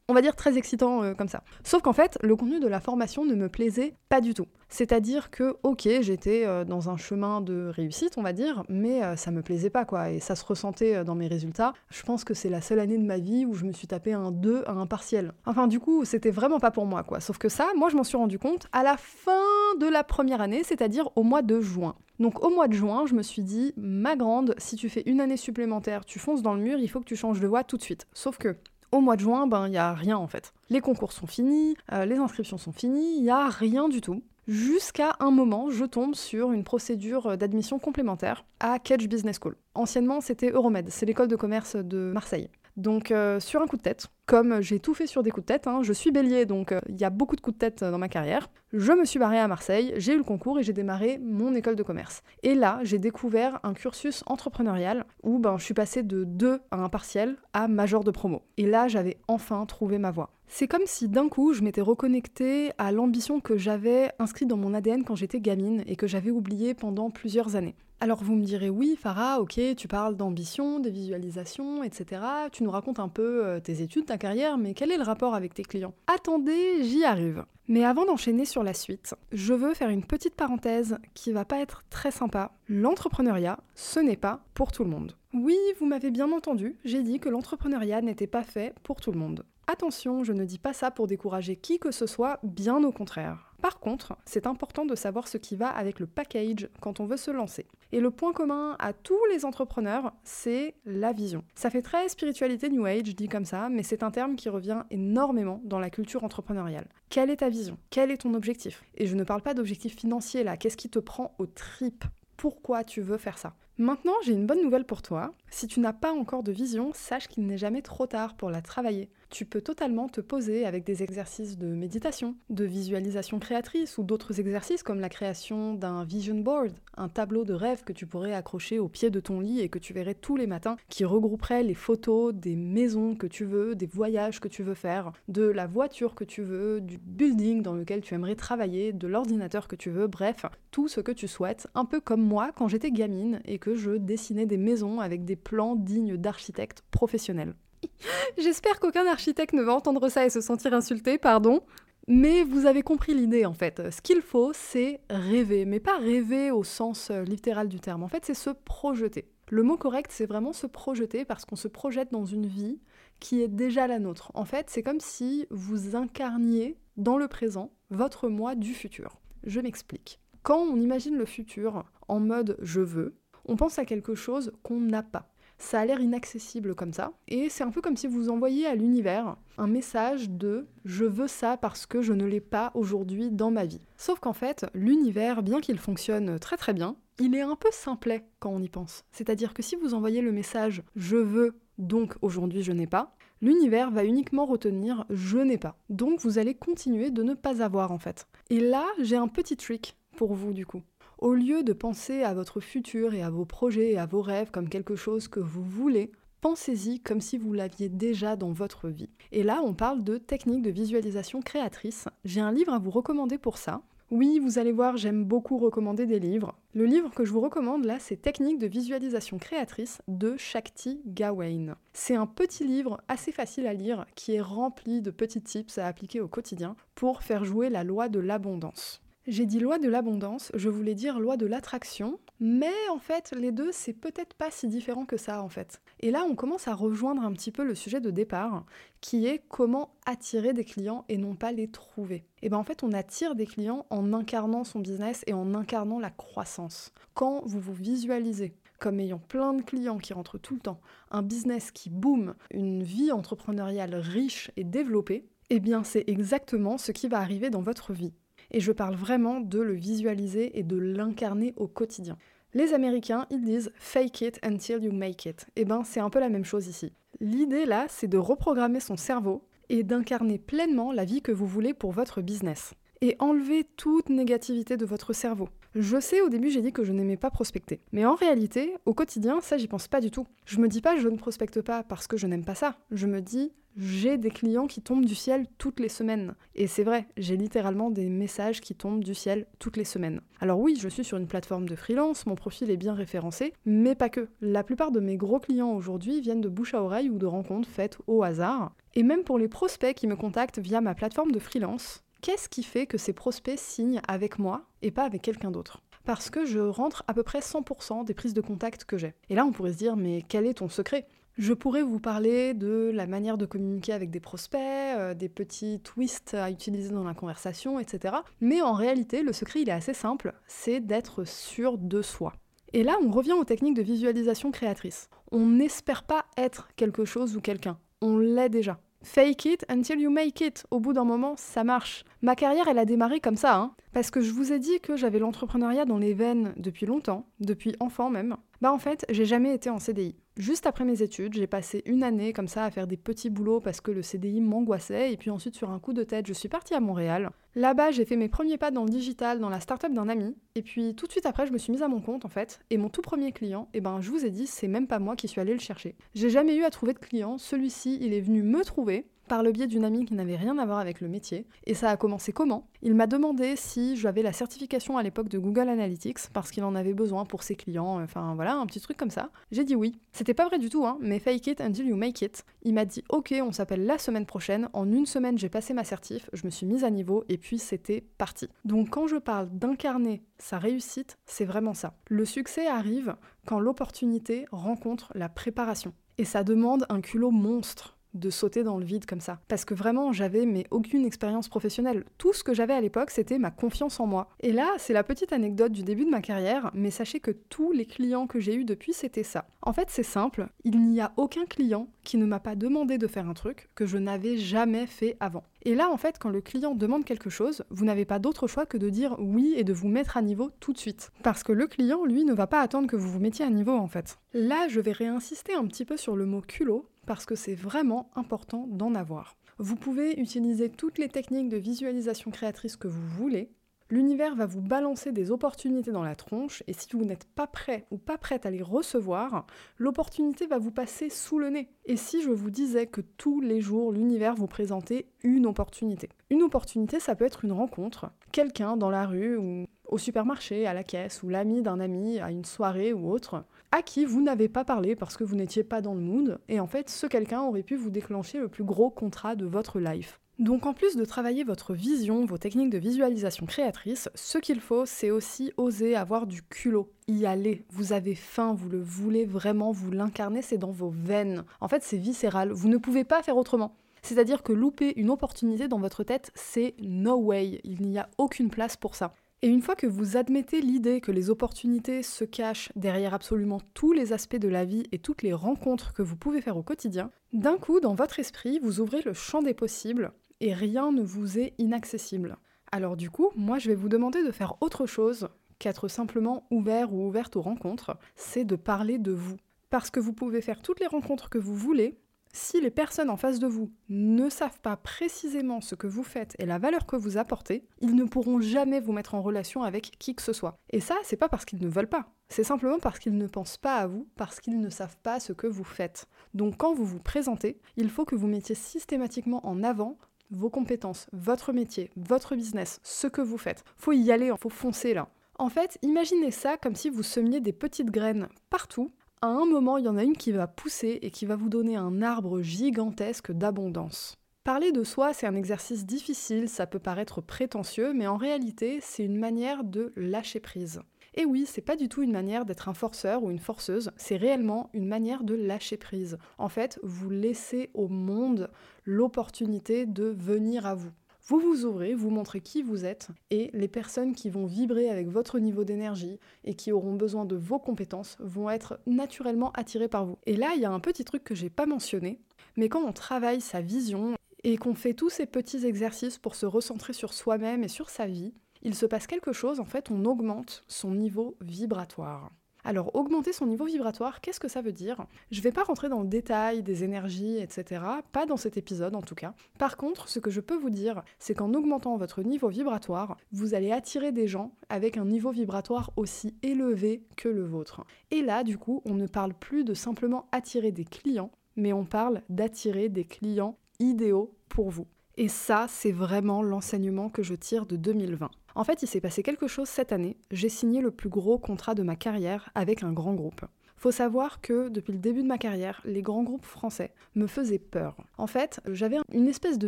on 0.07 0.13
va 0.13 0.21
dire 0.21 0.35
très 0.35 0.57
excitant 0.57 1.03
euh, 1.03 1.13
comme 1.13 1.27
ça. 1.27 1.43
Sauf 1.63 1.81
qu'en 1.81 1.93
fait, 1.93 2.17
le 2.21 2.35
contenu 2.35 2.59
de 2.59 2.67
la 2.67 2.79
formation 2.79 3.25
ne 3.25 3.33
me 3.33 3.49
plaisait 3.49 3.95
pas 4.09 4.21
du 4.21 4.33
tout. 4.33 4.45
C'est-à-dire 4.69 5.31
que, 5.31 5.55
ok, 5.63 5.87
j'étais 6.01 6.45
euh, 6.45 6.63
dans 6.63 6.89
un 6.89 6.97
chemin 6.97 7.41
de 7.41 7.71
réussite, 7.73 8.17
on 8.17 8.21
va 8.21 8.33
dire, 8.33 8.63
mais 8.69 9.03
euh, 9.03 9.15
ça 9.15 9.31
me 9.31 9.41
plaisait 9.41 9.69
pas, 9.69 9.85
quoi, 9.85 10.11
et 10.11 10.19
ça 10.19 10.35
se 10.35 10.45
ressentait 10.45 11.03
dans 11.03 11.15
mes 11.15 11.27
résultats. 11.27 11.73
Je 11.89 12.03
pense 12.03 12.23
que 12.23 12.33
c'est 12.33 12.49
la 12.49 12.61
seule 12.61 12.79
année 12.79 12.97
de 12.97 13.05
ma 13.05 13.17
vie 13.17 13.45
où 13.45 13.53
je 13.53 13.65
me 13.65 13.71
suis 13.71 13.87
tapé 13.87 14.13
un 14.13 14.31
2 14.31 14.63
à 14.67 14.73
un 14.73 14.85
partiel. 14.85 15.33
Enfin, 15.45 15.67
du 15.67 15.79
coup, 15.79 16.05
c'était 16.05 16.31
vraiment 16.31 16.59
pas 16.59 16.71
pour 16.71 16.85
moi, 16.85 17.03
quoi. 17.03 17.19
Sauf 17.19 17.37
que 17.37 17.49
ça, 17.49 17.67
moi, 17.75 17.89
je 17.89 17.95
m'en 17.95 18.03
suis 18.03 18.17
rendu 18.17 18.37
compte 18.37 18.67
à 18.71 18.83
la 18.83 18.97
fin 18.97 19.31
de 19.79 19.87
la 19.87 20.03
première 20.03 20.41
année, 20.41 20.63
c'est-à-dire 20.63 21.09
au 21.15 21.23
mois 21.23 21.41
de 21.41 21.59
juin. 21.59 21.95
Donc 22.19 22.45
au 22.45 22.49
mois 22.49 22.67
de 22.67 22.73
juin, 22.73 23.05
je 23.05 23.13
me 23.13 23.21
suis 23.21 23.41
dit, 23.41 23.73
ma 23.75 24.15
grande, 24.15 24.55
si 24.57 24.77
tu 24.77 24.87
fais 24.89 25.03
une 25.05 25.19
année 25.19 25.35
supplémentaire, 25.35 26.05
tu 26.05 26.17
fonces 26.17 26.41
dans 26.41 26.53
le 26.53 26.61
mur, 26.61 26.79
il 26.79 26.87
faut 26.87 27.01
que 27.01 27.05
tu 27.05 27.17
changes 27.17 27.41
de 27.41 27.47
voie 27.47 27.63
tout 27.63 27.75
de 27.75 27.81
suite. 27.81 28.07
Sauf 28.13 28.37
que 28.37 28.55
au 28.95 29.01
mois 29.01 29.17
de 29.17 29.21
juin, 29.21 29.45
ben 29.45 29.67
il 29.67 29.73
y 29.73 29.77
a 29.77 29.93
rien 29.93 30.17
en 30.17 30.27
fait. 30.27 30.53
Les 30.69 30.79
concours 30.79 31.11
sont 31.11 31.27
finis, 31.27 31.75
euh, 31.91 32.05
les 32.05 32.15
inscriptions 32.15 32.57
sont 32.57 32.71
finies, 32.71 33.17
il 33.17 33.25
y 33.25 33.29
a 33.29 33.49
rien 33.49 33.89
du 33.89 33.99
tout. 33.99 34.23
Jusqu'à 34.47 35.15
un 35.19 35.31
moment, 35.31 35.69
je 35.69 35.85
tombe 35.85 36.15
sur 36.15 36.51
une 36.51 36.63
procédure 36.63 37.37
d'admission 37.37 37.77
complémentaire 37.77 38.45
à 38.59 38.79
Kedge 38.79 39.07
Business 39.07 39.37
School. 39.41 39.57
Anciennement, 39.73 40.21
c'était 40.21 40.51
Euromed, 40.51 40.87
c'est 40.89 41.05
l'école 41.05 41.27
de 41.27 41.35
commerce 41.35 41.75
de 41.75 42.11
Marseille. 42.13 42.49
Donc 42.77 43.11
euh, 43.11 43.39
sur 43.39 43.61
un 43.61 43.67
coup 43.67 43.77
de 43.77 43.81
tête, 43.81 44.07
comme 44.25 44.61
j'ai 44.61 44.79
tout 44.79 44.93
fait 44.93 45.07
sur 45.07 45.23
des 45.23 45.31
coups 45.31 45.45
de 45.45 45.53
tête, 45.53 45.67
hein, 45.67 45.79
je 45.81 45.93
suis 45.93 46.11
bélier, 46.11 46.45
donc 46.45 46.73
euh, 46.73 46.81
il 46.89 46.99
y 46.99 47.05
a 47.05 47.09
beaucoup 47.09 47.37
de 47.37 47.41
coups 47.41 47.55
de 47.55 47.59
tête 47.59 47.83
dans 47.85 47.97
ma 47.97 48.09
carrière, 48.09 48.49
je 48.73 48.91
me 48.91 49.05
suis 49.05 49.17
barrée 49.17 49.39
à 49.39 49.47
Marseille, 49.47 49.93
j'ai 49.95 50.13
eu 50.13 50.17
le 50.17 50.23
concours 50.23 50.59
et 50.59 50.63
j'ai 50.63 50.73
démarré 50.73 51.17
mon 51.23 51.55
école 51.55 51.77
de 51.77 51.83
commerce. 51.83 52.21
Et 52.43 52.53
là, 52.53 52.79
j'ai 52.83 52.99
découvert 52.99 53.59
un 53.63 53.73
cursus 53.73 54.23
entrepreneurial 54.25 55.05
où 55.23 55.39
ben, 55.39 55.57
je 55.57 55.63
suis 55.63 55.73
passée 55.73 56.03
de 56.03 56.25
2 56.25 56.59
à 56.71 56.77
un 56.77 56.89
partiel 56.89 57.37
à 57.53 57.69
major 57.69 58.03
de 58.03 58.11
promo. 58.11 58.41
Et 58.57 58.65
là, 58.65 58.89
j'avais 58.89 59.17
enfin 59.29 59.65
trouvé 59.65 59.97
ma 59.97 60.11
voie. 60.11 60.31
C'est 60.47 60.67
comme 60.67 60.85
si 60.85 61.07
d'un 61.07 61.29
coup 61.29 61.53
je 61.53 61.61
m'étais 61.61 61.81
reconnectée 61.81 62.71
à 62.77 62.91
l'ambition 62.91 63.39
que 63.39 63.57
j'avais 63.57 64.11
inscrite 64.19 64.49
dans 64.49 64.57
mon 64.57 64.73
ADN 64.73 65.03
quand 65.03 65.15
j'étais 65.15 65.39
gamine 65.39 65.83
et 65.87 65.95
que 65.95 66.07
j'avais 66.07 66.31
oubliée 66.31 66.73
pendant 66.73 67.09
plusieurs 67.09 67.55
années. 67.55 67.75
Alors 68.01 68.23
vous 68.23 68.35
me 68.35 68.43
direz 68.43 68.69
oui, 68.69 68.97
Farah, 68.99 69.39
ok, 69.39 69.59
tu 69.77 69.87
parles 69.87 70.17
d'ambition, 70.17 70.79
de 70.79 70.89
visualisation, 70.89 71.83
etc. 71.83 72.21
Tu 72.51 72.63
nous 72.63 72.71
racontes 72.71 72.99
un 72.99 73.07
peu 73.07 73.45
euh, 73.45 73.59
tes 73.59 73.81
études, 73.81 74.05
ta 74.05 74.17
carrière, 74.17 74.57
mais 74.57 74.73
quel 74.73 74.91
est 74.91 74.97
le 74.97 75.03
rapport 75.03 75.33
avec 75.33 75.53
tes 75.53 75.63
clients? 75.63 75.93
Attendez, 76.07 76.83
j'y 76.83 77.05
arrive. 77.05 77.45
Mais 77.67 77.83
avant 77.83 78.05
d'enchaîner 78.05 78.45
sur 78.45 78.63
la 78.63 78.73
suite, 78.73 79.15
je 79.31 79.53
veux 79.53 79.73
faire 79.73 79.89
une 79.89 80.03
petite 80.03 80.35
parenthèse 80.35 80.97
qui 81.13 81.31
va 81.31 81.45
pas 81.45 81.59
être 81.59 81.83
très 81.89 82.11
sympa. 82.11 82.51
L'entrepreneuriat, 82.67 83.59
ce 83.73 83.99
n'est 83.99 84.17
pas 84.17 84.41
pour 84.53 84.71
tout 84.71 84.83
le 84.83 84.89
monde. 84.89 85.15
Oui, 85.33 85.57
vous 85.79 85.85
m'avez 85.85 86.11
bien 86.11 86.31
entendu, 86.31 86.77
j'ai 86.85 87.01
dit 87.01 87.19
que 87.19 87.29
l'entrepreneuriat 87.29 88.01
n'était 88.01 88.27
pas 88.27 88.43
fait 88.43 88.75
pour 88.83 89.01
tout 89.01 89.11
le 89.11 89.19
monde. 89.19 89.45
Attention, 89.67 90.23
je 90.23 90.33
ne 90.33 90.45
dis 90.45 90.59
pas 90.59 90.73
ça 90.73 90.91
pour 90.91 91.07
décourager 91.07 91.55
qui 91.55 91.79
que 91.79 91.91
ce 91.91 92.05
soit, 92.05 92.39
bien 92.43 92.83
au 92.83 92.91
contraire. 92.91 93.44
Par 93.61 93.79
contre, 93.79 94.17
c'est 94.25 94.47
important 94.47 94.85
de 94.85 94.95
savoir 94.95 95.27
ce 95.27 95.37
qui 95.37 95.55
va 95.55 95.69
avec 95.69 95.99
le 95.99 96.07
package 96.07 96.69
quand 96.81 96.99
on 96.99 97.05
veut 97.05 97.17
se 97.17 97.31
lancer. 97.31 97.65
Et 97.91 97.99
le 97.99 98.11
point 98.11 98.33
commun 98.33 98.75
à 98.79 98.93
tous 98.93 99.19
les 99.31 99.45
entrepreneurs, 99.45 100.13
c'est 100.23 100.75
la 100.85 101.13
vision. 101.13 101.43
Ça 101.55 101.69
fait 101.69 101.81
très 101.81 102.09
spiritualité 102.09 102.69
New 102.69 102.85
Age, 102.85 103.15
dit 103.15 103.27
comme 103.27 103.45
ça, 103.45 103.69
mais 103.69 103.83
c'est 103.83 104.03
un 104.03 104.11
terme 104.11 104.35
qui 104.35 104.49
revient 104.49 104.83
énormément 104.91 105.61
dans 105.63 105.79
la 105.79 105.89
culture 105.89 106.23
entrepreneuriale. 106.23 106.87
Quelle 107.09 107.29
est 107.29 107.37
ta 107.37 107.49
vision? 107.49 107.77
Quel 107.89 108.11
est 108.11 108.17
ton 108.17 108.33
objectif? 108.33 108.83
Et 108.95 109.07
je 109.07 109.15
ne 109.15 109.23
parle 109.23 109.41
pas 109.41 109.53
d'objectif 109.53 109.95
financier 109.95 110.43
là, 110.43 110.57
qu'est-ce 110.57 110.77
qui 110.77 110.89
te 110.89 110.99
prend 110.99 111.33
aux 111.37 111.45
tripes 111.45 112.05
pourquoi 112.37 112.83
tu 112.83 113.01
veux 113.01 113.17
faire 113.17 113.37
ça? 113.37 113.55
Maintenant, 113.77 114.13
j'ai 114.23 114.33
une 114.33 114.45
bonne 114.45 114.61
nouvelle 114.61 114.85
pour 114.85 115.01
toi. 115.01 115.33
Si 115.49 115.67
tu 115.67 115.79
n'as 115.79 115.93
pas 115.93 116.13
encore 116.13 116.43
de 116.43 116.51
vision, 116.51 116.91
sache 116.93 117.27
qu'il 117.27 117.45
n'est 117.45 117.57
jamais 117.57 117.81
trop 117.81 118.07
tard 118.07 118.35
pour 118.35 118.49
la 118.49 118.61
travailler 118.61 119.09
tu 119.29 119.45
peux 119.45 119.61
totalement 119.61 120.07
te 120.07 120.21
poser 120.21 120.65
avec 120.65 120.83
des 120.83 121.03
exercices 121.03 121.57
de 121.57 121.67
méditation, 121.67 122.35
de 122.49 122.65
visualisation 122.65 123.39
créatrice 123.39 123.97
ou 123.97 124.03
d'autres 124.03 124.39
exercices 124.39 124.83
comme 124.83 124.99
la 124.99 125.09
création 125.09 125.73
d'un 125.73 126.03
vision 126.03 126.39
board, 126.39 126.73
un 126.97 127.09
tableau 127.09 127.43
de 127.43 127.53
rêve 127.53 127.83
que 127.83 127.93
tu 127.93 128.05
pourrais 128.05 128.33
accrocher 128.33 128.79
au 128.79 128.87
pied 128.87 129.09
de 129.09 129.19
ton 129.19 129.39
lit 129.39 129.59
et 129.59 129.69
que 129.69 129.79
tu 129.79 129.93
verrais 129.93 130.13
tous 130.13 130.35
les 130.35 130.47
matins, 130.47 130.77
qui 130.89 131.05
regrouperait 131.05 131.63
les 131.63 131.73
photos 131.73 132.33
des 132.33 132.55
maisons 132.55 133.15
que 133.15 133.27
tu 133.27 133.45
veux, 133.45 133.75
des 133.75 133.85
voyages 133.85 134.39
que 134.39 134.47
tu 134.47 134.63
veux 134.63 134.73
faire, 134.73 135.11
de 135.27 135.43
la 135.43 135.67
voiture 135.67 136.15
que 136.15 136.23
tu 136.23 136.41
veux, 136.41 136.81
du 136.81 136.97
building 136.97 137.61
dans 137.61 137.73
lequel 137.73 138.01
tu 138.01 138.13
aimerais 138.13 138.35
travailler, 138.35 138.93
de 138.93 139.07
l'ordinateur 139.07 139.67
que 139.67 139.75
tu 139.75 139.89
veux, 139.89 140.07
bref, 140.07 140.45
tout 140.71 140.87
ce 140.87 141.01
que 141.01 141.11
tu 141.11 141.27
souhaites, 141.27 141.67
un 141.75 141.85
peu 141.85 141.99
comme 141.99 142.21
moi 142.21 142.51
quand 142.55 142.67
j'étais 142.67 142.91
gamine 142.91 143.41
et 143.45 143.59
que 143.59 143.75
je 143.75 143.91
dessinais 143.91 144.45
des 144.45 144.57
maisons 144.57 144.99
avec 144.99 145.25
des 145.25 145.35
plans 145.35 145.75
dignes 145.75 146.17
d'architectes 146.17 146.83
professionnels. 146.91 147.55
J'espère 148.37 148.79
qu'aucun 148.79 149.07
architecte 149.07 149.53
ne 149.53 149.63
va 149.63 149.73
entendre 149.73 150.09
ça 150.09 150.25
et 150.25 150.29
se 150.29 150.41
sentir 150.41 150.73
insulté, 150.73 151.17
pardon. 151.17 151.61
Mais 152.07 152.43
vous 152.43 152.67
avez 152.67 152.83
compris 152.83 153.15
l'idée 153.15 153.45
en 153.45 153.53
fait. 153.53 153.91
Ce 153.91 154.01
qu'il 154.01 154.21
faut, 154.21 154.51
c'est 154.53 155.01
rêver, 155.09 155.65
mais 155.65 155.79
pas 155.79 155.97
rêver 155.97 156.51
au 156.51 156.63
sens 156.63 157.09
euh, 157.09 157.23
littéral 157.23 157.67
du 157.67 157.79
terme. 157.79 158.03
En 158.03 158.07
fait, 158.07 158.25
c'est 158.25 158.35
se 158.35 158.51
projeter. 158.51 159.27
Le 159.49 159.63
mot 159.63 159.77
correct, 159.77 160.11
c'est 160.11 160.27
vraiment 160.27 160.53
se 160.53 160.67
projeter 160.67 161.25
parce 161.25 161.45
qu'on 161.45 161.55
se 161.55 161.67
projette 161.67 162.11
dans 162.11 162.25
une 162.25 162.45
vie 162.45 162.79
qui 163.19 163.41
est 163.41 163.47
déjà 163.47 163.87
la 163.87 163.99
nôtre. 163.99 164.31
En 164.35 164.45
fait, 164.45 164.69
c'est 164.69 164.83
comme 164.83 164.99
si 164.99 165.47
vous 165.49 165.95
incarniez 165.95 166.77
dans 166.97 167.17
le 167.17 167.27
présent 167.27 167.71
votre 167.89 168.27
moi 168.27 168.55
du 168.55 168.73
futur. 168.73 169.19
Je 169.43 169.59
m'explique. 169.59 170.19
Quand 170.43 170.59
on 170.59 170.77
imagine 170.77 171.17
le 171.17 171.25
futur 171.25 171.85
en 172.07 172.19
mode 172.19 172.57
je 172.61 172.81
veux, 172.81 173.15
on 173.45 173.55
pense 173.55 173.79
à 173.79 173.85
quelque 173.85 174.15
chose 174.15 174.51
qu'on 174.63 174.79
n'a 174.79 175.03
pas. 175.03 175.33
Ça 175.57 175.79
a 175.79 175.85
l'air 175.85 175.99
inaccessible 175.99 176.75
comme 176.75 176.93
ça. 176.93 177.13
Et 177.27 177.49
c'est 177.49 177.63
un 177.63 177.71
peu 177.71 177.81
comme 177.81 177.97
si 177.97 178.07
vous 178.07 178.29
envoyiez 178.29 178.67
à 178.67 178.75
l'univers 178.75 179.37
un 179.57 179.67
message 179.67 180.29
de 180.29 180.67
je 180.83 181.05
veux 181.05 181.27
ça 181.27 181.57
parce 181.57 181.85
que 181.85 182.01
je 182.01 182.13
ne 182.13 182.25
l'ai 182.25 182.41
pas 182.41 182.71
aujourd'hui 182.73 183.31
dans 183.31 183.51
ma 183.51 183.65
vie. 183.65 183.81
Sauf 183.97 184.19
qu'en 184.19 184.33
fait, 184.33 184.65
l'univers, 184.73 185.43
bien 185.43 185.61
qu'il 185.61 185.79
fonctionne 185.79 186.39
très 186.39 186.57
très 186.57 186.73
bien, 186.73 186.97
il 187.19 187.35
est 187.35 187.41
un 187.41 187.55
peu 187.55 187.69
simplet 187.71 188.25
quand 188.39 188.51
on 188.51 188.61
y 188.61 188.69
pense. 188.69 189.05
C'est-à-dire 189.11 189.53
que 189.53 189.61
si 189.61 189.75
vous 189.75 189.93
envoyez 189.93 190.21
le 190.21 190.31
message 190.31 190.83
je 190.95 191.17
veux 191.17 191.57
donc 191.77 192.15
aujourd'hui 192.21 192.61
je 192.61 192.71
n'ai 192.71 192.87
pas, 192.87 193.15
l'univers 193.41 193.91
va 193.91 194.03
uniquement 194.03 194.45
retenir 194.45 195.05
je 195.09 195.37
n'ai 195.37 195.57
pas. 195.57 195.77
Donc 195.89 196.19
vous 196.19 196.37
allez 196.37 196.55
continuer 196.55 197.11
de 197.11 197.23
ne 197.23 197.33
pas 197.33 197.61
avoir 197.61 197.91
en 197.91 197.99
fait. 197.99 198.27
Et 198.49 198.59
là, 198.59 198.85
j'ai 199.01 199.15
un 199.15 199.27
petit 199.27 199.55
trick 199.55 199.97
pour 200.17 200.33
vous 200.33 200.53
du 200.53 200.65
coup. 200.65 200.81
Au 201.17 201.33
lieu 201.33 201.63
de 201.63 201.73
penser 201.73 202.23
à 202.23 202.33
votre 202.33 202.59
futur 202.59 203.13
et 203.13 203.23
à 203.23 203.29
vos 203.29 203.45
projets 203.45 203.91
et 203.91 203.97
à 203.97 204.05
vos 204.05 204.21
rêves 204.21 204.51
comme 204.51 204.67
quelque 204.67 204.95
chose 204.95 205.27
que 205.29 205.39
vous 205.39 205.63
voulez, 205.63 206.11
pensez-y 206.41 206.99
comme 206.99 207.21
si 207.21 207.37
vous 207.37 207.53
l'aviez 207.53 207.87
déjà 207.87 208.35
dans 208.35 208.51
votre 208.51 208.89
vie. 208.89 209.09
Et 209.31 209.43
là, 209.43 209.61
on 209.63 209.73
parle 209.73 210.03
de 210.03 210.17
techniques 210.17 210.61
de 210.61 210.71
visualisation 210.71 211.41
créatrice. 211.41 212.07
J'ai 212.25 212.41
un 212.41 212.51
livre 212.51 212.73
à 212.73 212.79
vous 212.79 212.91
recommander 212.91 213.37
pour 213.37 213.57
ça. 213.57 213.81
Oui, 214.11 214.39
vous 214.39 214.59
allez 214.59 214.71
voir, 214.71 214.97
j'aime 214.97 215.23
beaucoup 215.23 215.57
recommander 215.57 216.05
des 216.05 216.19
livres. 216.19 216.53
Le 216.73 216.85
livre 216.85 217.09
que 217.09 217.25
je 217.25 217.31
vous 217.31 217.41
recommande 217.41 217.85
là, 217.85 217.97
c'est 217.97 218.21
Techniques 218.21 218.59
de 218.59 218.67
visualisation 218.67 219.39
créatrice 219.39 220.01
de 220.07 220.37
Shakti 220.37 221.01
Gawain. 221.07 221.75
C'est 221.93 222.15
un 222.15 222.27
petit 222.27 222.67
livre 222.67 223.01
assez 223.07 223.31
facile 223.31 223.65
à 223.65 223.73
lire 223.73 224.05
qui 224.13 224.35
est 224.35 224.41
rempli 224.41 225.01
de 225.01 225.09
petits 225.09 225.41
tips 225.41 225.79
à 225.79 225.87
appliquer 225.87 226.21
au 226.21 226.27
quotidien 226.27 226.75
pour 226.93 227.23
faire 227.23 227.45
jouer 227.45 227.69
la 227.69 227.83
loi 227.83 228.07
de 228.07 228.19
l'abondance. 228.19 229.01
J'ai 229.27 229.47
dit 229.47 229.59
loi 229.59 229.79
de 229.79 229.89
l'abondance, 229.89 230.51
je 230.53 230.69
voulais 230.69 230.93
dire 230.93 231.19
loi 231.19 231.35
de 231.35 231.47
l'attraction, 231.47 232.19
mais 232.39 232.75
en 232.91 232.99
fait 232.99 233.33
les 233.35 233.51
deux 233.51 233.71
c'est 233.71 233.93
peut-être 233.93 234.35
pas 234.35 234.51
si 234.51 234.67
différent 234.67 235.05
que 235.05 235.17
ça 235.17 235.41
en 235.41 235.49
fait. 235.49 235.81
Et 235.99 236.11
là 236.11 236.27
on 236.29 236.35
commence 236.35 236.67
à 236.67 236.75
rejoindre 236.75 237.23
un 237.23 237.33
petit 237.33 237.51
peu 237.51 237.63
le 237.63 237.73
sujet 237.73 237.99
de 237.99 238.11
départ, 238.11 238.65
qui 239.01 239.25
est 239.25 239.41
comment 239.49 239.95
attirer 240.05 240.53
des 240.53 240.63
clients 240.63 241.05
et 241.09 241.17
non 241.17 241.33
pas 241.33 241.51
les 241.51 241.67
trouver. 241.67 242.23
Et 242.43 242.49
bien 242.49 242.59
en 242.59 242.63
fait 242.63 242.83
on 242.83 242.91
attire 242.91 243.33
des 243.33 243.47
clients 243.47 243.87
en 243.89 244.13
incarnant 244.13 244.63
son 244.63 244.79
business 244.79 245.23
et 245.25 245.33
en 245.33 245.55
incarnant 245.55 245.99
la 245.99 246.11
croissance. 246.11 246.93
Quand 247.15 247.41
vous 247.47 247.59
vous 247.59 247.73
visualisez 247.73 248.53
comme 248.79 248.99
ayant 248.99 249.17
plein 249.17 249.55
de 249.55 249.63
clients 249.63 249.97
qui 249.97 250.13
rentrent 250.13 250.37
tout 250.37 250.53
le 250.53 250.59
temps, 250.59 250.81
un 251.09 251.23
business 251.23 251.71
qui 251.71 251.89
boom, 251.89 252.35
une 252.51 252.83
vie 252.83 253.11
entrepreneuriale 253.11 253.95
riche 253.95 254.51
et 254.55 254.63
développée, 254.63 255.25
eh 255.49 255.59
bien 255.59 255.83
c'est 255.83 256.03
exactement 256.05 256.77
ce 256.77 256.91
qui 256.91 257.07
va 257.07 257.17
arriver 257.17 257.49
dans 257.49 257.63
votre 257.63 257.91
vie. 257.91 258.13
Et 258.51 258.59
je 258.59 258.71
parle 258.71 258.95
vraiment 258.95 259.39
de 259.39 259.59
le 259.59 259.73
visualiser 259.73 260.57
et 260.57 260.63
de 260.63 260.77
l'incarner 260.77 261.53
au 261.57 261.67
quotidien. 261.67 262.17
Les 262.53 262.73
Américains, 262.73 263.25
ils 263.31 263.43
disent 263.43 263.71
fake 263.75 264.21
it 264.21 264.39
until 264.41 264.81
you 264.81 264.93
make 264.93 265.25
it. 265.25 265.45
Et 265.55 265.61
eh 265.61 265.65
ben, 265.65 265.83
c'est 265.83 265.99
un 265.99 266.09
peu 266.09 266.19
la 266.19 266.29
même 266.29 266.45
chose 266.45 266.67
ici. 266.67 266.93
L'idée 267.19 267.65
là, 267.65 267.85
c'est 267.89 268.07
de 268.07 268.17
reprogrammer 268.17 268.79
son 268.79 268.95
cerveau 268.95 269.43
et 269.69 269.83
d'incarner 269.83 270.37
pleinement 270.37 270.91
la 270.91 271.05
vie 271.05 271.21
que 271.21 271.31
vous 271.31 271.47
voulez 271.47 271.73
pour 271.73 271.91
votre 271.91 272.21
business. 272.21 272.73
Et 273.01 273.17
enlever 273.19 273.65
toute 273.75 274.09
négativité 274.09 274.77
de 274.77 274.85
votre 274.85 275.11
cerveau. 275.11 275.49
Je 275.75 275.99
sais, 275.99 276.21
au 276.21 276.29
début, 276.29 276.49
j'ai 276.49 276.61
dit 276.61 276.71
que 276.71 276.85
je 276.85 276.93
n'aimais 276.93 277.17
pas 277.17 277.29
prospecter. 277.29 277.81
Mais 277.91 278.05
en 278.05 278.15
réalité, 278.15 278.73
au 278.85 278.93
quotidien, 278.93 279.41
ça, 279.41 279.57
j'y 279.57 279.67
pense 279.67 279.89
pas 279.89 279.99
du 279.99 280.09
tout. 280.09 280.25
Je 280.45 280.59
me 280.59 280.69
dis 280.69 280.79
pas 280.79 280.95
je 280.95 281.09
ne 281.09 281.17
prospecte 281.17 281.61
pas 281.61 281.83
parce 281.83 282.07
que 282.07 282.15
je 282.15 282.25
n'aime 282.25 282.45
pas 282.45 282.55
ça. 282.55 282.77
Je 282.91 283.05
me 283.05 283.19
dis 283.19 283.51
j'ai 283.75 284.17
des 284.17 284.29
clients 284.29 284.67
qui 284.67 284.81
tombent 284.81 285.05
du 285.05 285.15
ciel 285.15 285.45
toutes 285.57 285.79
les 285.79 285.89
semaines. 285.89 286.35
Et 286.55 286.67
c'est 286.67 286.83
vrai, 286.83 287.07
j'ai 287.17 287.37
littéralement 287.37 287.91
des 287.91 288.09
messages 288.09 288.61
qui 288.61 288.75
tombent 288.75 289.03
du 289.03 289.13
ciel 289.13 289.47
toutes 289.59 289.77
les 289.77 289.85
semaines. 289.85 290.21
Alors 290.39 290.59
oui, 290.59 290.77
je 290.79 290.87
suis 290.87 291.03
sur 291.03 291.17
une 291.17 291.27
plateforme 291.27 291.67
de 291.67 291.75
freelance, 291.75 292.25
mon 292.25 292.35
profil 292.35 292.71
est 292.71 292.77
bien 292.77 292.93
référencé, 292.93 293.53
mais 293.65 293.95
pas 293.95 294.09
que. 294.09 294.29
La 294.41 294.63
plupart 294.63 294.91
de 294.91 294.99
mes 294.99 295.17
gros 295.17 295.39
clients 295.39 295.73
aujourd'hui 295.73 296.21
viennent 296.21 296.41
de 296.41 296.49
bouche 296.49 296.73
à 296.73 296.81
oreille 296.81 297.09
ou 297.09 297.17
de 297.17 297.25
rencontres 297.25 297.69
faites 297.69 297.97
au 298.07 298.23
hasard. 298.23 298.73
Et 298.93 299.03
même 299.03 299.23
pour 299.23 299.37
les 299.37 299.47
prospects 299.47 299.95
qui 299.95 300.07
me 300.07 300.15
contactent 300.15 300.59
via 300.59 300.81
ma 300.81 300.95
plateforme 300.95 301.31
de 301.31 301.39
freelance, 301.39 302.03
qu'est-ce 302.21 302.49
qui 302.49 302.63
fait 302.63 302.87
que 302.87 302.97
ces 302.97 303.13
prospects 303.13 303.59
signent 303.59 304.01
avec 304.07 304.39
moi 304.39 304.65
et 304.81 304.91
pas 304.91 305.03
avec 305.03 305.21
quelqu'un 305.21 305.51
d'autre? 305.51 305.81
Parce 306.05 306.29
que 306.29 306.45
je 306.45 306.59
rentre 306.59 307.03
à 307.07 307.13
peu 307.13 307.23
près 307.23 307.39
100% 307.39 308.05
des 308.05 308.13
prises 308.13 308.35
de 308.35 308.41
contact 308.41 308.85
que 308.85 308.97
j'ai. 308.97 309.15
Et 309.29 309.35
là, 309.35 309.43
on 309.45 309.51
pourrait 309.51 309.73
se 309.73 309.77
dire, 309.77 309.95
mais 309.95 310.23
quel 310.27 310.45
est 310.45 310.55
ton 310.55 310.69
secret? 310.69 311.07
Je 311.37 311.53
pourrais 311.53 311.83
vous 311.83 311.99
parler 311.99 312.53
de 312.53 312.91
la 312.93 313.07
manière 313.07 313.37
de 313.37 313.45
communiquer 313.45 313.93
avec 313.93 314.09
des 314.09 314.19
prospects, 314.19 314.59
euh, 314.61 315.13
des 315.13 315.29
petits 315.29 315.79
twists 315.81 316.33
à 316.33 316.49
utiliser 316.49 316.89
dans 316.89 317.03
la 317.03 317.13
conversation, 317.13 317.79
etc. 317.79 318.15
Mais 318.41 318.61
en 318.61 318.73
réalité, 318.73 319.21
le 319.21 319.33
secret, 319.33 319.61
il 319.61 319.69
est 319.69 319.73
assez 319.73 319.93
simple, 319.93 320.33
c'est 320.47 320.79
d'être 320.79 321.25
sûr 321.25 321.77
de 321.77 322.01
soi. 322.01 322.33
Et 322.73 322.83
là, 322.83 322.97
on 323.03 323.11
revient 323.11 323.33
aux 323.33 323.43
techniques 323.43 323.75
de 323.75 323.81
visualisation 323.81 324.51
créatrice. 324.51 325.09
On 325.31 325.45
n'espère 325.45 326.03
pas 326.03 326.25
être 326.37 326.69
quelque 326.75 327.05
chose 327.05 327.35
ou 327.35 327.41
quelqu'un, 327.41 327.77
on 328.01 328.17
l'est 328.17 328.49
déjà. 328.49 328.79
Fake 329.01 329.45
it 329.45 329.65
until 329.69 329.99
you 329.99 330.09
make 330.09 330.41
it. 330.41 330.65
Au 330.71 330.79
bout 330.79 330.91
d'un 330.91 331.03
moment, 331.03 331.35
ça 331.37 331.63
marche. 331.63 332.05
Ma 332.23 332.35
carrière, 332.35 332.67
elle 332.67 332.79
a 332.79 332.85
démarré 332.85 333.19
comme 333.19 333.35
ça, 333.35 333.55
hein. 333.55 333.75
Parce 333.93 334.09
que 334.09 334.19
je 334.19 334.31
vous 334.31 334.51
ai 334.51 334.57
dit 334.57 334.79
que 334.81 334.95
j'avais 334.95 335.19
l'entrepreneuriat 335.19 335.85
dans 335.85 335.99
les 335.99 336.15
veines 336.15 336.53
depuis 336.57 336.87
longtemps, 336.87 337.27
depuis 337.39 337.75
enfant 337.79 338.09
même. 338.09 338.35
Bah 338.61 338.73
en 338.73 338.79
fait, 338.79 339.05
j'ai 339.09 339.25
jamais 339.25 339.53
été 339.53 339.69
en 339.69 339.77
CDI. 339.77 340.15
Juste 340.37 340.67
après 340.67 340.83
mes 340.83 341.01
études, 341.01 341.33
j'ai 341.33 341.47
passé 341.47 341.81
une 341.85 342.03
année 342.03 342.33
comme 342.33 342.49
ça 342.49 342.65
à 342.65 342.71
faire 342.71 342.87
des 342.87 342.97
petits 342.97 343.29
boulots 343.29 343.61
parce 343.61 343.79
que 343.79 343.91
le 343.91 344.01
CDI 344.01 344.41
m'angoissait 344.41 345.13
et 345.13 345.15
puis 345.15 345.29
ensuite 345.29 345.55
sur 345.55 345.69
un 345.69 345.79
coup 345.79 345.93
de 345.93 346.03
tête, 346.03 346.27
je 346.27 346.33
suis 346.33 346.49
partie 346.49 346.73
à 346.73 346.81
Montréal. 346.81 347.31
Là-bas, 347.55 347.91
j'ai 347.91 348.03
fait 348.03 348.17
mes 348.17 348.27
premiers 348.27 348.57
pas 348.57 348.69
dans 348.69 348.83
le 348.83 348.89
digital, 348.89 349.39
dans 349.39 349.47
la 349.47 349.61
startup 349.61 349.93
d'un 349.93 350.09
ami 350.09 350.35
et 350.55 350.61
puis 350.61 350.93
tout 350.93 351.07
de 351.07 351.11
suite 351.13 351.25
après, 351.25 351.47
je 351.47 351.53
me 351.53 351.57
suis 351.57 351.71
mise 351.71 351.83
à 351.83 351.87
mon 351.87 352.01
compte 352.01 352.25
en 352.25 352.29
fait 352.29 352.59
et 352.69 352.77
mon 352.77 352.89
tout 352.89 353.01
premier 353.01 353.31
client, 353.31 353.69
eh 353.73 353.79
ben 353.79 354.01
je 354.01 354.11
vous 354.11 354.25
ai 354.25 354.29
dit, 354.29 354.45
c'est 354.45 354.67
même 354.67 354.87
pas 354.87 354.99
moi 354.99 355.15
qui 355.15 355.29
suis 355.29 355.39
allée 355.39 355.53
le 355.53 355.59
chercher. 355.59 355.95
J'ai 356.15 356.29
jamais 356.29 356.57
eu 356.57 356.65
à 356.65 356.69
trouver 356.69 356.91
de 356.91 356.99
client, 356.99 357.37
celui-ci, 357.37 357.97
il 358.01 358.13
est 358.13 358.19
venu 358.19 358.43
me 358.43 358.61
trouver 358.65 359.07
par 359.27 359.43
le 359.43 359.51
biais 359.51 359.67
d'une 359.67 359.85
amie 359.85 360.05
qui 360.05 360.13
n'avait 360.13 360.35
rien 360.35 360.57
à 360.57 360.65
voir 360.65 360.79
avec 360.79 361.01
le 361.01 361.07
métier. 361.07 361.45
Et 361.65 361.73
ça 361.73 361.89
a 361.89 361.97
commencé 361.97 362.31
comment? 362.31 362.67
Il 362.81 362.95
m'a 362.95 363.07
demandé 363.07 363.55
si 363.55 363.97
j'avais 363.97 364.21
la 364.21 364.33
certification 364.33 364.97
à 364.97 365.03
l'époque 365.03 365.29
de 365.29 365.39
Google 365.39 365.69
Analytics, 365.69 366.29
parce 366.33 366.51
qu'il 366.51 366.63
en 366.63 366.75
avait 366.75 366.93
besoin 366.93 367.25
pour 367.25 367.43
ses 367.43 367.55
clients, 367.55 368.01
enfin 368.01 368.35
voilà, 368.35 368.55
un 368.55 368.65
petit 368.65 368.79
truc 368.79 368.97
comme 368.97 369.09
ça. 369.09 369.29
J'ai 369.51 369.63
dit 369.63 369.75
oui. 369.75 369.99
C'était 370.11 370.33
pas 370.33 370.45
vrai 370.47 370.59
du 370.59 370.69
tout, 370.69 370.85
hein, 370.85 370.97
mais 371.01 371.19
fake 371.19 371.47
it 371.47 371.61
until 371.61 371.87
you 371.87 371.95
make 371.95 372.21
it. 372.21 372.45
Il 372.63 372.73
m'a 372.73 372.85
dit 372.85 373.03
ok, 373.09 373.33
on 373.41 373.51
s'appelle 373.51 373.85
la 373.85 373.97
semaine 373.97 374.25
prochaine. 374.25 374.69
En 374.73 374.91
une 374.91 375.05
semaine, 375.05 375.37
j'ai 375.37 375.49
passé 375.49 375.73
ma 375.73 375.83
certif, 375.83 376.29
je 376.33 376.45
me 376.45 376.51
suis 376.51 376.65
mise 376.65 376.83
à 376.83 376.89
niveau, 376.89 377.23
et 377.29 377.37
puis 377.37 377.59
c'était 377.59 378.05
parti. 378.17 378.49
Donc 378.63 378.89
quand 378.89 379.07
je 379.07 379.17
parle 379.17 379.49
d'incarner 379.49 380.23
sa 380.37 380.59
réussite, 380.59 381.17
c'est 381.25 381.45
vraiment 381.45 381.73
ça. 381.73 381.95
Le 382.07 382.25
succès 382.25 382.67
arrive 382.67 383.15
quand 383.45 383.59
l'opportunité 383.59 384.45
rencontre 384.51 385.11
la 385.15 385.29
préparation. 385.29 385.93
Et 386.17 386.25
ça 386.25 386.43
demande 386.43 386.85
un 386.89 387.01
culot 387.01 387.31
monstre 387.31 387.94
de 388.15 388.29
sauter 388.29 388.63
dans 388.63 388.77
le 388.77 388.85
vide 388.85 389.05
comme 389.05 389.19
ça. 389.19 389.39
Parce 389.47 389.65
que 389.65 389.73
vraiment, 389.73 390.11
j'avais 390.11 390.45
mais 390.45 390.65
aucune 390.71 391.05
expérience 391.05 391.49
professionnelle. 391.49 392.05
Tout 392.17 392.33
ce 392.33 392.43
que 392.43 392.53
j'avais 392.53 392.73
à 392.73 392.81
l'époque, 392.81 393.11
c'était 393.11 393.37
ma 393.37 393.51
confiance 393.51 393.99
en 393.99 394.07
moi. 394.07 394.29
Et 394.39 394.51
là, 394.51 394.73
c'est 394.77 394.93
la 394.93 395.03
petite 395.03 395.33
anecdote 395.33 395.71
du 395.71 395.83
début 395.83 396.05
de 396.05 396.09
ma 396.09 396.21
carrière, 396.21 396.71
mais 396.73 396.91
sachez 396.91 397.19
que 397.19 397.31
tous 397.31 397.71
les 397.71 397.85
clients 397.85 398.27
que 398.27 398.39
j'ai 398.39 398.55
eus 398.55 398.65
depuis, 398.65 398.93
c'était 398.93 399.23
ça. 399.23 399.47
En 399.61 399.73
fait, 399.73 399.89
c'est 399.89 400.03
simple, 400.03 400.47
il 400.63 400.79
n'y 400.79 401.01
a 401.01 401.11
aucun 401.17 401.45
client 401.45 401.87
qui 402.03 402.17
ne 402.17 402.25
m'a 402.25 402.39
pas 402.39 402.55
demandé 402.55 402.97
de 402.97 403.07
faire 403.07 403.27
un 403.27 403.33
truc 403.33 403.69
que 403.75 403.85
je 403.85 403.97
n'avais 403.97 404.37
jamais 404.37 404.85
fait 404.85 405.17
avant. 405.19 405.43
Et 405.67 405.73
là, 405.73 405.89
en 405.89 405.97
fait, 405.97 406.19
quand 406.19 406.29
le 406.29 406.41
client 406.41 406.75
demande 406.75 407.05
quelque 407.05 407.31
chose, 407.31 407.63
vous 407.71 407.85
n'avez 407.85 408.05
pas 408.05 408.19
d'autre 408.19 408.47
choix 408.47 408.67
que 408.67 408.77
de 408.77 408.89
dire 408.89 409.15
oui 409.17 409.55
et 409.57 409.63
de 409.63 409.73
vous 409.73 409.87
mettre 409.87 410.15
à 410.15 410.21
niveau 410.21 410.51
tout 410.59 410.73
de 410.73 410.77
suite. 410.77 411.11
Parce 411.23 411.43
que 411.43 411.51
le 411.51 411.65
client, 411.65 412.05
lui, 412.05 412.23
ne 412.23 412.33
va 412.33 412.45
pas 412.45 412.61
attendre 412.61 412.87
que 412.87 412.95
vous 412.95 413.09
vous 413.09 413.19
mettiez 413.19 413.45
à 413.45 413.49
niveau, 413.49 413.71
en 413.71 413.87
fait. 413.87 414.19
Là, 414.33 414.67
je 414.67 414.79
vais 414.79 414.91
réinsister 414.91 415.55
un 415.55 415.65
petit 415.65 415.83
peu 415.83 415.97
sur 415.97 416.15
le 416.15 416.27
mot 416.27 416.41
culot, 416.41 416.87
parce 417.07 417.25
que 417.25 417.33
c'est 417.33 417.55
vraiment 417.55 418.11
important 418.15 418.67
d'en 418.69 418.93
avoir. 418.93 419.37
Vous 419.57 419.75
pouvez 419.75 420.19
utiliser 420.19 420.69
toutes 420.69 420.99
les 420.99 421.09
techniques 421.09 421.49
de 421.49 421.57
visualisation 421.57 422.29
créatrice 422.29 422.75
que 422.75 422.87
vous 422.87 423.07
voulez. 423.17 423.49
L'univers 423.91 424.35
va 424.35 424.47
vous 424.47 424.61
balancer 424.61 425.11
des 425.11 425.29
opportunités 425.29 425.91
dans 425.91 426.03
la 426.03 426.15
tronche 426.15 426.63
et 426.65 426.73
si 426.73 426.87
vous 426.93 427.05
n'êtes 427.05 427.25
pas 427.25 427.45
prêt 427.45 427.85
ou 427.91 427.97
pas 427.97 428.17
prête 428.17 428.47
à 428.47 428.49
les 428.49 428.63
recevoir, 428.63 429.45
l'opportunité 429.77 430.47
va 430.47 430.57
vous 430.57 430.71
passer 430.71 431.11
sous 431.11 431.37
le 431.37 431.49
nez. 431.51 431.69
Et 431.85 431.95
si 431.95 432.23
je 432.23 432.31
vous 432.31 432.49
disais 432.49 432.87
que 432.87 433.01
tous 433.01 433.41
les 433.41 433.61
jours 433.61 433.91
l'univers 433.91 434.33
vous 434.33 434.47
présentait 434.47 435.05
une 435.21 435.45
opportunité? 435.45 436.09
Une 436.31 436.41
opportunité, 436.41 436.99
ça 436.99 437.13
peut 437.13 437.25
être 437.25 437.45
une 437.45 437.51
rencontre, 437.51 438.09
quelqu'un 438.31 438.75
dans 438.75 438.89
la 438.89 439.05
rue 439.05 439.37
ou 439.37 439.65
au 439.87 439.99
supermarché, 439.99 440.65
à 440.65 440.73
la 440.73 440.83
caisse, 440.83 441.21
ou 441.21 441.29
l'ami 441.29 441.61
d'un 441.61 441.79
ami 441.79 442.19
à 442.19 442.31
une 442.31 442.43
soirée 442.43 442.91
ou 442.91 443.11
autre 443.11 443.45
à 443.75 443.81
qui 443.81 444.05
vous 444.05 444.21
n'avez 444.21 444.47
pas 444.47 444.63
parlé 444.63 444.95
parce 444.95 445.17
que 445.17 445.25
vous 445.25 445.35
n'étiez 445.35 445.65
pas 445.65 445.81
dans 445.81 445.95
le 445.95 445.99
mood, 445.99 446.39
et 446.47 446.61
en 446.61 446.65
fait 446.65 446.89
ce 446.89 447.07
quelqu'un 447.07 447.41
aurait 447.41 447.61
pu 447.61 447.75
vous 447.75 447.89
déclencher 447.89 448.39
le 448.39 448.47
plus 448.47 448.63
gros 448.63 448.89
contrat 448.89 449.35
de 449.35 449.45
votre 449.45 449.81
life. 449.81 450.21
Donc 450.39 450.65
en 450.65 450.73
plus 450.73 450.95
de 450.95 451.03
travailler 451.03 451.43
votre 451.43 451.73
vision, 451.73 452.25
vos 452.25 452.37
techniques 452.37 452.69
de 452.69 452.77
visualisation 452.77 453.45
créatrice, 453.45 454.07
ce 454.15 454.37
qu'il 454.37 454.61
faut, 454.61 454.85
c'est 454.85 455.11
aussi 455.11 455.51
oser 455.57 455.93
avoir 455.93 456.25
du 456.25 456.41
culot, 456.41 456.89
y 457.09 457.25
aller. 457.25 457.65
Vous 457.69 457.91
avez 457.91 458.15
faim, 458.15 458.53
vous 458.53 458.69
le 458.69 458.81
voulez 458.81 459.25
vraiment, 459.25 459.73
vous 459.73 459.91
l'incarnez, 459.91 460.41
c'est 460.41 460.57
dans 460.57 460.71
vos 460.71 460.89
veines. 460.89 461.43
En 461.59 461.67
fait, 461.67 461.83
c'est 461.83 461.97
viscéral, 461.97 462.53
vous 462.53 462.69
ne 462.69 462.77
pouvez 462.77 463.03
pas 463.03 463.23
faire 463.23 463.35
autrement. 463.35 463.75
C'est-à-dire 464.03 464.41
que 464.41 464.53
louper 464.53 464.93
une 464.97 465.09
opportunité 465.09 465.67
dans 465.67 465.79
votre 465.79 466.05
tête, 466.05 466.31
c'est 466.33 466.75
no 466.79 467.17
way, 467.17 467.59
il 467.65 467.81
n'y 467.81 467.97
a 467.97 468.07
aucune 468.17 468.49
place 468.49 468.77
pour 468.77 468.95
ça. 468.95 469.13
Et 469.41 469.47
une 469.47 469.61
fois 469.61 469.75
que 469.75 469.87
vous 469.87 470.17
admettez 470.17 470.61
l'idée 470.61 471.01
que 471.01 471.11
les 471.11 471.29
opportunités 471.29 472.03
se 472.03 472.23
cachent 472.23 472.71
derrière 472.75 473.13
absolument 473.13 473.61
tous 473.73 473.91
les 473.91 474.13
aspects 474.13 474.37
de 474.37 474.47
la 474.47 474.65
vie 474.65 474.83
et 474.91 474.99
toutes 474.99 475.21
les 475.21 475.33
rencontres 475.33 475.93
que 475.93 476.01
vous 476.01 476.15
pouvez 476.15 476.41
faire 476.41 476.57
au 476.57 476.63
quotidien, 476.63 477.11
d'un 477.33 477.57
coup, 477.57 477.79
dans 477.79 477.95
votre 477.95 478.19
esprit, 478.19 478.59
vous 478.59 478.79
ouvrez 478.79 479.01
le 479.01 479.13
champ 479.13 479.41
des 479.41 479.53
possibles 479.53 480.11
et 480.39 480.53
rien 480.53 480.91
ne 480.91 481.03
vous 481.03 481.37
est 481.37 481.53
inaccessible. 481.57 482.37
Alors 482.71 482.97
du 482.97 483.09
coup, 483.09 483.29
moi 483.35 483.59
je 483.59 483.69
vais 483.69 483.75
vous 483.75 483.89
demander 483.89 484.23
de 484.23 484.31
faire 484.31 484.55
autre 484.61 484.85
chose 484.85 485.29
qu'être 485.59 485.87
simplement 485.87 486.45
ouvert 486.51 486.93
ou 486.93 487.07
ouverte 487.07 487.35
aux 487.35 487.41
rencontres, 487.41 487.97
c'est 488.15 488.45
de 488.45 488.55
parler 488.55 488.97
de 488.97 489.11
vous. 489.11 489.37
Parce 489.69 489.89
que 489.89 489.99
vous 489.99 490.13
pouvez 490.13 490.41
faire 490.41 490.61
toutes 490.61 490.79
les 490.79 490.87
rencontres 490.87 491.29
que 491.29 491.37
vous 491.37 491.55
voulez, 491.55 491.97
si 492.35 492.59
les 492.59 492.69
personnes 492.69 493.09
en 493.09 493.17
face 493.17 493.39
de 493.39 493.47
vous 493.47 493.71
ne 493.89 494.29
savent 494.29 494.59
pas 494.59 494.75
précisément 494.75 495.61
ce 495.61 495.73
que 495.73 495.87
vous 495.87 496.03
faites 496.03 496.35
et 496.37 496.45
la 496.45 496.57
valeur 496.57 496.85
que 496.85 496.95
vous 496.95 497.17
apportez, 497.17 497.65
ils 497.79 497.95
ne 497.95 498.03
pourront 498.03 498.41
jamais 498.41 498.79
vous 498.79 498.91
mettre 498.91 499.15
en 499.15 499.21
relation 499.21 499.63
avec 499.63 499.91
qui 499.99 500.15
que 500.15 500.21
ce 500.21 500.33
soit. 500.33 500.57
Et 500.69 500.81
ça, 500.81 500.95
c'est 501.03 501.15
pas 501.15 501.29
parce 501.29 501.45
qu'ils 501.45 501.61
ne 501.61 501.69
veulent 501.69 501.87
pas. 501.87 502.11
C'est 502.27 502.43
simplement 502.43 502.79
parce 502.79 502.99
qu'ils 502.99 503.17
ne 503.17 503.27
pensent 503.27 503.57
pas 503.57 503.77
à 503.77 503.87
vous, 503.87 504.07
parce 504.15 504.41
qu'ils 504.41 504.59
ne 504.59 504.69
savent 504.69 504.97
pas 505.01 505.19
ce 505.19 505.31
que 505.33 505.47
vous 505.47 505.63
faites. 505.63 506.07
Donc 506.33 506.57
quand 506.57 506.73
vous 506.73 506.85
vous 506.85 506.99
présentez, 506.99 507.59
il 507.77 507.89
faut 507.89 508.05
que 508.05 508.15
vous 508.15 508.27
mettiez 508.27 508.55
systématiquement 508.55 509.45
en 509.47 509.63
avant 509.63 509.97
vos 510.31 510.49
compétences, 510.49 511.07
votre 511.13 511.53
métier, 511.53 511.91
votre 511.95 512.35
business, 512.35 512.79
ce 512.83 513.07
que 513.07 513.21
vous 513.21 513.37
faites. 513.37 513.63
Faut 513.77 513.93
y 513.93 514.11
aller, 514.11 514.33
faut 514.39 514.49
foncer 514.49 514.93
là. 514.93 515.07
En 515.37 515.49
fait, 515.49 515.77
imaginez 515.81 516.31
ça 516.31 516.57
comme 516.57 516.75
si 516.75 516.89
vous 516.89 517.03
semiez 517.03 517.39
des 517.41 517.53
petites 517.53 517.91
graines 517.91 518.27
partout 518.49 518.91
à 519.21 519.27
un 519.27 519.45
moment, 519.45 519.77
il 519.77 519.85
y 519.85 519.89
en 519.89 519.97
a 519.97 520.03
une 520.03 520.17
qui 520.17 520.31
va 520.31 520.47
pousser 520.47 520.99
et 521.01 521.09
qui 521.09 521.25
va 521.25 521.35
vous 521.35 521.49
donner 521.49 521.75
un 521.75 522.01
arbre 522.01 522.41
gigantesque 522.41 523.31
d'abondance. 523.31 524.15
Parler 524.43 524.71
de 524.71 524.83
soi, 524.83 525.13
c'est 525.13 525.25
un 525.25 525.35
exercice 525.35 525.87
difficile, 525.87 526.49
ça 526.49 526.67
peut 526.67 526.79
paraître 526.79 527.19
prétentieux, 527.19 527.93
mais 527.93 528.05
en 528.05 528.17
réalité, 528.17 528.79
c'est 528.81 529.03
une 529.03 529.17
manière 529.17 529.63
de 529.63 529.91
lâcher 529.95 530.39
prise. 530.39 530.81
Et 531.15 531.25
oui, 531.25 531.45
c'est 531.47 531.61
pas 531.61 531.77
du 531.77 531.89
tout 531.89 532.03
une 532.03 532.11
manière 532.11 532.45
d'être 532.45 532.69
un 532.69 532.73
forceur 532.73 533.23
ou 533.23 533.31
une 533.31 533.39
forceuse, 533.39 533.91
c'est 533.95 534.17
réellement 534.17 534.69
une 534.73 534.85
manière 534.85 535.23
de 535.23 535.33
lâcher 535.33 535.77
prise. 535.77 536.17
En 536.37 536.49
fait, 536.49 536.77
vous 536.83 537.09
laissez 537.09 537.71
au 537.73 537.87
monde 537.87 538.51
l'opportunité 538.83 539.85
de 539.85 540.05
venir 540.05 540.67
à 540.67 540.75
vous. 540.75 540.91
Vous 541.27 541.39
vous 541.39 541.65
ouvrez, 541.65 541.95
vous 541.95 542.11
montrez 542.11 542.39
qui 542.39 542.61
vous 542.61 542.85
êtes 542.85 543.07
et 543.31 543.49
les 543.53 543.67
personnes 543.67 544.13
qui 544.13 544.29
vont 544.29 544.45
vibrer 544.45 544.91
avec 544.91 545.07
votre 545.07 545.39
niveau 545.39 545.63
d'énergie 545.63 546.19
et 546.43 546.53
qui 546.53 546.71
auront 546.71 546.93
besoin 546.93 547.25
de 547.25 547.35
vos 547.35 547.57
compétences 547.57 548.15
vont 548.19 548.47
être 548.51 548.79
naturellement 548.85 549.51
attirées 549.53 549.87
par 549.87 550.05
vous. 550.05 550.19
Et 550.27 550.35
là, 550.35 550.51
il 550.55 550.61
y 550.61 550.65
a 550.65 550.71
un 550.71 550.79
petit 550.79 551.03
truc 551.03 551.23
que 551.23 551.33
j'ai 551.33 551.49
pas 551.49 551.65
mentionné, 551.65 552.19
mais 552.57 552.69
quand 552.69 552.83
on 552.83 552.93
travaille 552.93 553.41
sa 553.41 553.59
vision 553.59 554.13
et 554.43 554.57
qu'on 554.57 554.75
fait 554.75 554.93
tous 554.93 555.09
ces 555.09 555.25
petits 555.25 555.65
exercices 555.65 556.19
pour 556.19 556.35
se 556.35 556.45
recentrer 556.45 556.93
sur 556.93 557.11
soi-même 557.11 557.63
et 557.63 557.69
sur 557.69 557.89
sa 557.89 558.05
vie, 558.05 558.35
il 558.61 558.75
se 558.75 558.85
passe 558.85 559.07
quelque 559.07 559.33
chose, 559.33 559.59
en 559.59 559.65
fait, 559.65 559.89
on 559.89 560.05
augmente 560.05 560.63
son 560.67 560.91
niveau 560.91 561.37
vibratoire. 561.41 562.29
Alors, 562.67 562.95
augmenter 562.95 563.31
son 563.31 563.45
niveau 563.45 563.65
vibratoire, 563.65 564.21
qu'est-ce 564.21 564.39
que 564.39 564.47
ça 564.47 564.63
veut 564.63 564.71
dire? 564.71 565.05
Je 565.29 565.39
vais 565.41 565.51
pas 565.51 565.63
rentrer 565.63 565.87
dans 565.87 566.01
le 566.01 566.07
détail 566.07 566.63
des 566.63 566.83
énergies, 566.83 567.37
etc. 567.37 567.83
Pas 568.11 568.25
dans 568.25 568.37
cet 568.37 568.57
épisode 568.57 568.95
en 568.95 569.03
tout 569.03 569.13
cas. 569.13 569.35
Par 569.59 569.77
contre, 569.77 570.09
ce 570.09 570.17
que 570.17 570.31
je 570.31 570.41
peux 570.41 570.57
vous 570.57 570.71
dire, 570.71 571.03
c'est 571.19 571.35
qu'en 571.35 571.53
augmentant 571.53 571.95
votre 571.95 572.23
niveau 572.23 572.47
vibratoire, 572.47 573.17
vous 573.31 573.53
allez 573.53 573.71
attirer 573.71 574.11
des 574.11 574.27
gens 574.27 574.51
avec 574.69 574.97
un 574.97 575.05
niveau 575.05 575.29
vibratoire 575.29 575.91
aussi 575.95 576.35
élevé 576.41 577.03
que 577.17 577.29
le 577.29 577.45
vôtre. 577.45 577.85
Et 578.09 578.23
là, 578.23 578.43
du 578.43 578.57
coup, 578.57 578.81
on 578.85 578.95
ne 578.95 579.05
parle 579.05 579.35
plus 579.35 579.63
de 579.63 579.75
simplement 579.75 580.27
attirer 580.31 580.71
des 580.71 580.85
clients, 580.85 581.29
mais 581.55 581.71
on 581.71 581.85
parle 581.85 582.23
d'attirer 582.29 582.89
des 582.89 583.05
clients 583.05 583.59
idéaux 583.77 584.33
pour 584.49 584.71
vous. 584.71 584.87
Et 585.17 585.27
ça, 585.27 585.67
c'est 585.69 585.91
vraiment 585.91 586.41
l'enseignement 586.41 587.09
que 587.09 587.21
je 587.21 587.35
tire 587.35 587.67
de 587.67 587.75
2020. 587.75 588.31
En 588.55 588.63
fait, 588.63 588.81
il 588.81 588.87
s'est 588.87 589.01
passé 589.01 589.21
quelque 589.21 589.47
chose 589.47 589.67
cette 589.67 589.91
année. 589.91 590.17
J'ai 590.31 590.49
signé 590.49 590.81
le 590.81 590.91
plus 590.91 591.09
gros 591.09 591.37
contrat 591.37 591.75
de 591.75 591.83
ma 591.83 591.97
carrière 591.97 592.49
avec 592.55 592.83
un 592.83 592.93
grand 592.93 593.13
groupe. 593.13 593.45
Faut 593.85 593.91
savoir 593.91 594.41
que 594.41 594.69
depuis 594.69 594.93
le 594.93 594.97
début 594.97 595.21
de 595.21 595.27
ma 595.27 595.37
carrière, 595.37 595.79
les 595.85 596.01
grands 596.01 596.23
groupes 596.23 596.43
français 596.43 596.91
me 597.13 597.27
faisaient 597.27 597.59
peur. 597.59 597.95
En 598.17 598.25
fait, 598.25 598.59
j'avais 598.67 598.97
une 599.13 599.27
espèce 599.27 599.59
de 599.59 599.67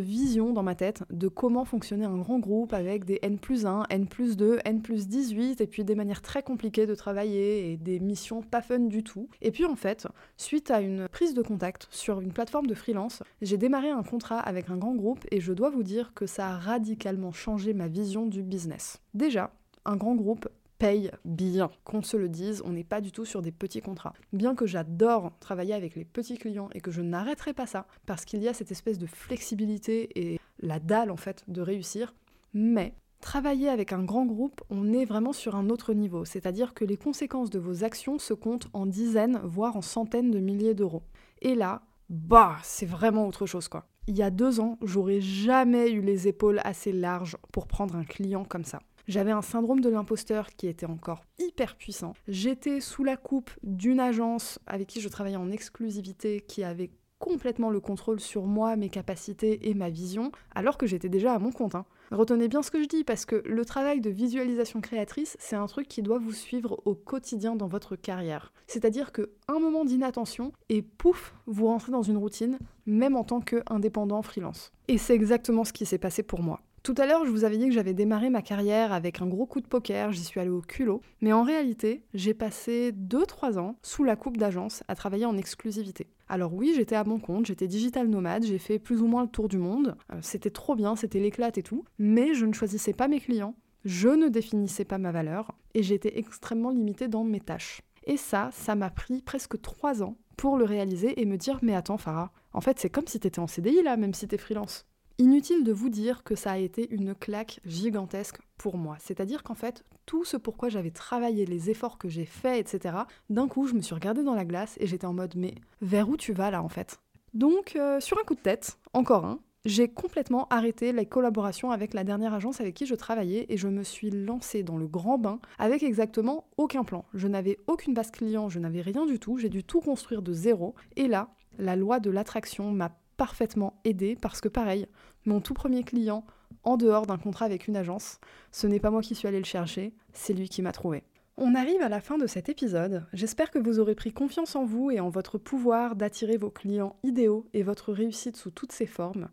vision 0.00 0.52
dans 0.52 0.64
ma 0.64 0.74
tête 0.74 1.04
de 1.10 1.28
comment 1.28 1.64
fonctionnait 1.64 2.04
un 2.04 2.18
grand 2.18 2.40
groupe 2.40 2.72
avec 2.72 3.04
des 3.04 3.20
N 3.22 3.38
plus 3.38 3.64
1, 3.64 3.84
N 3.90 4.08
plus 4.08 4.36
2, 4.36 4.58
N 4.64 4.82
plus 4.82 5.06
18, 5.06 5.60
et 5.60 5.68
puis 5.68 5.84
des 5.84 5.94
manières 5.94 6.20
très 6.20 6.42
compliquées 6.42 6.84
de 6.84 6.96
travailler 6.96 7.70
et 7.70 7.76
des 7.76 8.00
missions 8.00 8.42
pas 8.42 8.60
fun 8.60 8.80
du 8.80 9.04
tout. 9.04 9.28
Et 9.40 9.52
puis 9.52 9.64
en 9.64 9.76
fait, 9.76 10.08
suite 10.36 10.72
à 10.72 10.80
une 10.80 11.06
prise 11.08 11.34
de 11.34 11.42
contact 11.42 11.86
sur 11.92 12.20
une 12.20 12.32
plateforme 12.32 12.66
de 12.66 12.74
freelance, 12.74 13.22
j'ai 13.40 13.56
démarré 13.56 13.90
un 13.90 14.02
contrat 14.02 14.40
avec 14.40 14.68
un 14.68 14.78
grand 14.78 14.96
groupe 14.96 15.26
et 15.30 15.40
je 15.40 15.52
dois 15.52 15.70
vous 15.70 15.84
dire 15.84 16.12
que 16.12 16.26
ça 16.26 16.48
a 16.48 16.58
radicalement 16.58 17.30
changé 17.30 17.72
ma 17.72 17.86
vision 17.86 18.26
du 18.26 18.42
business. 18.42 19.00
Déjà, 19.14 19.52
un 19.84 19.96
grand 19.96 20.16
groupe 20.16 20.48
paye 20.78 21.10
bien. 21.24 21.70
Qu'on 21.84 22.02
se 22.02 22.16
le 22.16 22.28
dise, 22.28 22.62
on 22.64 22.72
n'est 22.72 22.84
pas 22.84 23.00
du 23.00 23.12
tout 23.12 23.24
sur 23.24 23.42
des 23.42 23.52
petits 23.52 23.80
contrats. 23.80 24.14
Bien 24.32 24.54
que 24.54 24.66
j'adore 24.66 25.32
travailler 25.40 25.74
avec 25.74 25.96
les 25.96 26.04
petits 26.04 26.38
clients 26.38 26.70
et 26.74 26.80
que 26.80 26.90
je 26.90 27.02
n'arrêterai 27.02 27.52
pas 27.52 27.66
ça, 27.66 27.86
parce 28.06 28.24
qu'il 28.24 28.42
y 28.42 28.48
a 28.48 28.54
cette 28.54 28.70
espèce 28.70 28.98
de 28.98 29.06
flexibilité 29.06 30.10
et 30.14 30.40
la 30.60 30.78
dalle 30.80 31.10
en 31.10 31.16
fait 31.16 31.44
de 31.48 31.60
réussir, 31.60 32.14
mais 32.54 32.94
Travailler 33.20 33.68
avec 33.68 33.92
un 33.92 34.04
grand 34.04 34.26
groupe, 34.26 34.62
on 34.70 34.92
est 34.92 35.04
vraiment 35.04 35.32
sur 35.32 35.56
un 35.56 35.70
autre 35.70 35.92
niveau, 35.92 36.24
c'est-à-dire 36.24 36.72
que 36.72 36.84
les 36.84 36.96
conséquences 36.96 37.50
de 37.50 37.58
vos 37.58 37.82
actions 37.82 38.18
se 38.18 38.32
comptent 38.32 38.68
en 38.72 38.86
dizaines, 38.86 39.40
voire 39.42 39.76
en 39.76 39.82
centaines 39.82 40.30
de 40.30 40.38
milliers 40.38 40.74
d'euros. 40.74 41.02
Et 41.42 41.56
là, 41.56 41.82
bah, 42.08 42.56
c'est 42.62 42.86
vraiment 42.86 43.26
autre 43.26 43.44
chose 43.44 43.66
quoi. 43.66 43.86
Il 44.06 44.16
y 44.16 44.22
a 44.22 44.30
deux 44.30 44.60
ans, 44.60 44.78
j'aurais 44.82 45.20
jamais 45.20 45.90
eu 45.90 46.00
les 46.00 46.28
épaules 46.28 46.60
assez 46.62 46.92
larges 46.92 47.36
pour 47.52 47.66
prendre 47.66 47.96
un 47.96 48.04
client 48.04 48.44
comme 48.44 48.64
ça. 48.64 48.78
J'avais 49.08 49.30
un 49.30 49.40
syndrome 49.40 49.80
de 49.80 49.88
l'imposteur 49.88 50.50
qui 50.54 50.66
était 50.66 50.84
encore 50.84 51.24
hyper 51.38 51.76
puissant. 51.76 52.12
J'étais 52.28 52.80
sous 52.80 53.04
la 53.04 53.16
coupe 53.16 53.50
d'une 53.62 54.00
agence 54.00 54.58
avec 54.66 54.86
qui 54.86 55.00
je 55.00 55.08
travaillais 55.08 55.36
en 55.36 55.50
exclusivité 55.50 56.42
qui 56.42 56.62
avait 56.62 56.90
complètement 57.18 57.70
le 57.70 57.80
contrôle 57.80 58.20
sur 58.20 58.44
moi, 58.44 58.76
mes 58.76 58.90
capacités 58.90 59.70
et 59.70 59.74
ma 59.74 59.88
vision, 59.88 60.30
alors 60.54 60.76
que 60.76 60.86
j'étais 60.86 61.08
déjà 61.08 61.32
à 61.32 61.38
mon 61.38 61.52
compte. 61.52 61.74
Hein. 61.74 61.86
Retenez 62.10 62.48
bien 62.48 62.62
ce 62.62 62.70
que 62.70 62.82
je 62.82 62.86
dis, 62.86 63.02
parce 63.02 63.24
que 63.24 63.42
le 63.46 63.64
travail 63.64 64.02
de 64.02 64.10
visualisation 64.10 64.82
créatrice, 64.82 65.36
c'est 65.40 65.56
un 65.56 65.66
truc 65.66 65.88
qui 65.88 66.02
doit 66.02 66.18
vous 66.18 66.32
suivre 66.32 66.80
au 66.84 66.94
quotidien 66.94 67.56
dans 67.56 67.66
votre 67.66 67.96
carrière. 67.96 68.52
C'est-à-dire 68.66 69.10
que 69.10 69.30
un 69.48 69.58
moment 69.58 69.86
d'inattention, 69.86 70.52
et 70.68 70.82
pouf, 70.82 71.34
vous 71.46 71.66
rentrez 71.66 71.92
dans 71.92 72.02
une 72.02 72.18
routine, 72.18 72.58
même 72.86 73.16
en 73.16 73.24
tant 73.24 73.40
qu'indépendant 73.40 74.22
freelance. 74.22 74.70
Et 74.86 74.98
c'est 74.98 75.14
exactement 75.14 75.64
ce 75.64 75.72
qui 75.72 75.86
s'est 75.86 75.98
passé 75.98 76.22
pour 76.22 76.42
moi. 76.42 76.60
Tout 76.88 76.94
à 76.96 77.04
l'heure, 77.04 77.26
je 77.26 77.30
vous 77.30 77.44
avais 77.44 77.58
dit 77.58 77.66
que 77.66 77.74
j'avais 77.74 77.92
démarré 77.92 78.30
ma 78.30 78.40
carrière 78.40 78.94
avec 78.94 79.20
un 79.20 79.26
gros 79.26 79.44
coup 79.44 79.60
de 79.60 79.66
poker, 79.66 80.10
j'y 80.10 80.24
suis 80.24 80.40
allée 80.40 80.48
au 80.48 80.62
culot, 80.62 81.02
mais 81.20 81.34
en 81.34 81.42
réalité, 81.42 82.02
j'ai 82.14 82.32
passé 82.32 82.92
2-3 82.92 83.58
ans 83.58 83.76
sous 83.82 84.04
la 84.04 84.16
coupe 84.16 84.38
d'agence 84.38 84.82
à 84.88 84.94
travailler 84.94 85.26
en 85.26 85.36
exclusivité. 85.36 86.08
Alors 86.30 86.54
oui, 86.54 86.72
j'étais 86.74 86.96
à 86.96 87.04
mon 87.04 87.18
compte, 87.18 87.44
j'étais 87.44 87.66
digital 87.66 88.08
nomade, 88.08 88.46
j'ai 88.46 88.56
fait 88.56 88.78
plus 88.78 89.02
ou 89.02 89.06
moins 89.06 89.20
le 89.20 89.28
tour 89.28 89.48
du 89.50 89.58
monde, 89.58 89.98
euh, 90.14 90.18
c'était 90.22 90.48
trop 90.48 90.74
bien, 90.74 90.96
c'était 90.96 91.20
l'éclate 91.20 91.58
et 91.58 91.62
tout, 91.62 91.84
mais 91.98 92.32
je 92.32 92.46
ne 92.46 92.54
choisissais 92.54 92.94
pas 92.94 93.06
mes 93.06 93.20
clients, 93.20 93.54
je 93.84 94.08
ne 94.08 94.28
définissais 94.28 94.86
pas 94.86 94.96
ma 94.96 95.12
valeur, 95.12 95.52
et 95.74 95.82
j'étais 95.82 96.18
extrêmement 96.18 96.70
limitée 96.70 97.08
dans 97.08 97.22
mes 97.22 97.40
tâches. 97.40 97.82
Et 98.06 98.16
ça, 98.16 98.48
ça 98.54 98.76
m'a 98.76 98.88
pris 98.88 99.20
presque 99.20 99.60
3 99.60 100.02
ans 100.02 100.16
pour 100.38 100.56
le 100.56 100.64
réaliser 100.64 101.20
et 101.20 101.26
me 101.26 101.36
dire 101.36 101.58
mais 101.60 101.74
attends 101.74 101.98
Farah, 101.98 102.32
en 102.54 102.62
fait 102.62 102.78
c'est 102.78 102.88
comme 102.88 103.06
si 103.06 103.20
t'étais 103.20 103.40
en 103.40 103.46
CDI 103.46 103.82
là, 103.82 103.98
même 103.98 104.14
si 104.14 104.26
t'es 104.26 104.38
freelance. 104.38 104.87
Inutile 105.20 105.64
de 105.64 105.72
vous 105.72 105.88
dire 105.88 106.22
que 106.22 106.36
ça 106.36 106.52
a 106.52 106.58
été 106.58 106.88
une 106.94 107.12
claque 107.12 107.58
gigantesque 107.66 108.38
pour 108.56 108.76
moi. 108.76 108.96
C'est-à-dire 109.00 109.42
qu'en 109.42 109.56
fait, 109.56 109.82
tout 110.06 110.24
ce 110.24 110.36
pourquoi 110.36 110.68
j'avais 110.68 110.92
travaillé, 110.92 111.44
les 111.44 111.70
efforts 111.70 111.98
que 111.98 112.08
j'ai 112.08 112.24
faits, 112.24 112.72
etc., 112.72 112.98
d'un 113.28 113.48
coup, 113.48 113.66
je 113.66 113.74
me 113.74 113.80
suis 113.80 113.96
regardée 113.96 114.22
dans 114.22 114.36
la 114.36 114.44
glace 114.44 114.76
et 114.78 114.86
j'étais 114.86 115.06
en 115.06 115.14
mode 115.14 115.34
mais 115.34 115.56
vers 115.82 116.08
où 116.08 116.16
tu 116.16 116.32
vas 116.32 116.52
là 116.52 116.62
en 116.62 116.68
fait? 116.68 117.00
Donc, 117.34 117.74
euh, 117.74 117.98
sur 117.98 118.16
un 118.16 118.22
coup 118.22 118.36
de 118.36 118.40
tête, 118.40 118.78
encore 118.92 119.24
un, 119.24 119.40
j'ai 119.64 119.88
complètement 119.88 120.46
arrêté 120.50 120.92
les 120.92 121.06
collaborations 121.06 121.72
avec 121.72 121.94
la 121.94 122.04
dernière 122.04 122.32
agence 122.32 122.60
avec 122.60 122.76
qui 122.76 122.86
je 122.86 122.94
travaillais 122.94 123.46
et 123.48 123.56
je 123.56 123.66
me 123.66 123.82
suis 123.82 124.10
lancée 124.10 124.62
dans 124.62 124.78
le 124.78 124.86
grand 124.86 125.18
bain 125.18 125.40
avec 125.58 125.82
exactement 125.82 126.46
aucun 126.58 126.84
plan. 126.84 127.04
Je 127.12 127.26
n'avais 127.26 127.58
aucune 127.66 127.92
base 127.92 128.12
client, 128.12 128.48
je 128.48 128.60
n'avais 128.60 128.82
rien 128.82 129.04
du 129.04 129.18
tout, 129.18 129.36
j'ai 129.36 129.48
dû 129.48 129.64
tout 129.64 129.80
construire 129.80 130.22
de 130.22 130.32
zéro. 130.32 130.76
Et 130.94 131.08
là, 131.08 131.34
la 131.58 131.74
loi 131.74 131.98
de 131.98 132.08
l'attraction 132.08 132.70
m'a 132.70 132.96
parfaitement 133.18 133.74
aidé 133.84 134.16
parce 134.18 134.40
que 134.40 134.48
pareil, 134.48 134.86
mon 135.26 135.40
tout 135.40 135.52
premier 135.52 135.84
client 135.84 136.24
en 136.64 136.78
dehors 136.78 137.04
d'un 137.04 137.18
contrat 137.18 137.44
avec 137.44 137.68
une 137.68 137.76
agence, 137.76 138.18
ce 138.50 138.66
n'est 138.66 138.80
pas 138.80 138.90
moi 138.90 139.02
qui 139.02 139.14
suis 139.14 139.28
allé 139.28 139.38
le 139.38 139.44
chercher, 139.44 139.92
c'est 140.14 140.32
lui 140.32 140.48
qui 140.48 140.62
m'a 140.62 140.72
trouvé. 140.72 141.02
On 141.36 141.54
arrive 141.54 141.82
à 141.82 141.88
la 141.88 142.00
fin 142.00 142.16
de 142.16 142.26
cet 142.26 142.48
épisode. 142.48 143.04
J'espère 143.12 143.50
que 143.50 143.58
vous 143.58 143.78
aurez 143.78 143.94
pris 143.94 144.12
confiance 144.12 144.56
en 144.56 144.64
vous 144.64 144.90
et 144.90 145.00
en 145.00 145.10
votre 145.10 145.36
pouvoir 145.38 145.94
d'attirer 145.94 146.36
vos 146.36 146.50
clients 146.50 146.96
idéaux 147.02 147.46
et 147.52 147.62
votre 147.62 147.92
réussite 147.92 148.36
sous 148.36 148.50
toutes 148.50 148.72
ses 148.72 148.86
formes. 148.86 149.28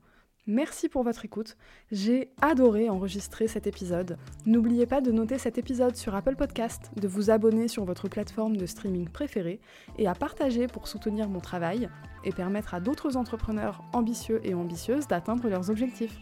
Merci 0.47 0.89
pour 0.89 1.01
votre 1.01 1.25
écoute. 1.25 1.57
J'ai 1.91 2.29
adoré 2.39 2.87
enregistrer 2.87 3.47
cet 3.47 3.65
épisode. 3.65 4.17
N'oubliez 4.45 4.85
pas 4.85 5.01
de 5.01 5.11
noter 5.11 5.39
cet 5.39 5.57
épisode 5.57 5.95
sur 5.95 6.13
Apple 6.13 6.35
Podcast, 6.35 6.91
de 6.95 7.07
vous 7.07 7.31
abonner 7.31 7.67
sur 7.67 7.83
votre 7.83 8.07
plateforme 8.09 8.55
de 8.55 8.67
streaming 8.67 9.09
préférée 9.09 9.59
et 9.97 10.07
à 10.07 10.13
partager 10.13 10.67
pour 10.67 10.87
soutenir 10.87 11.29
mon 11.29 11.39
travail 11.39 11.89
et 12.23 12.31
permettre 12.31 12.75
à 12.75 12.79
d'autres 12.79 13.17
entrepreneurs 13.17 13.83
ambitieux 13.91 14.39
et 14.43 14.53
ambitieuses 14.53 15.07
d'atteindre 15.07 15.49
leurs 15.49 15.71
objectifs. 15.71 16.15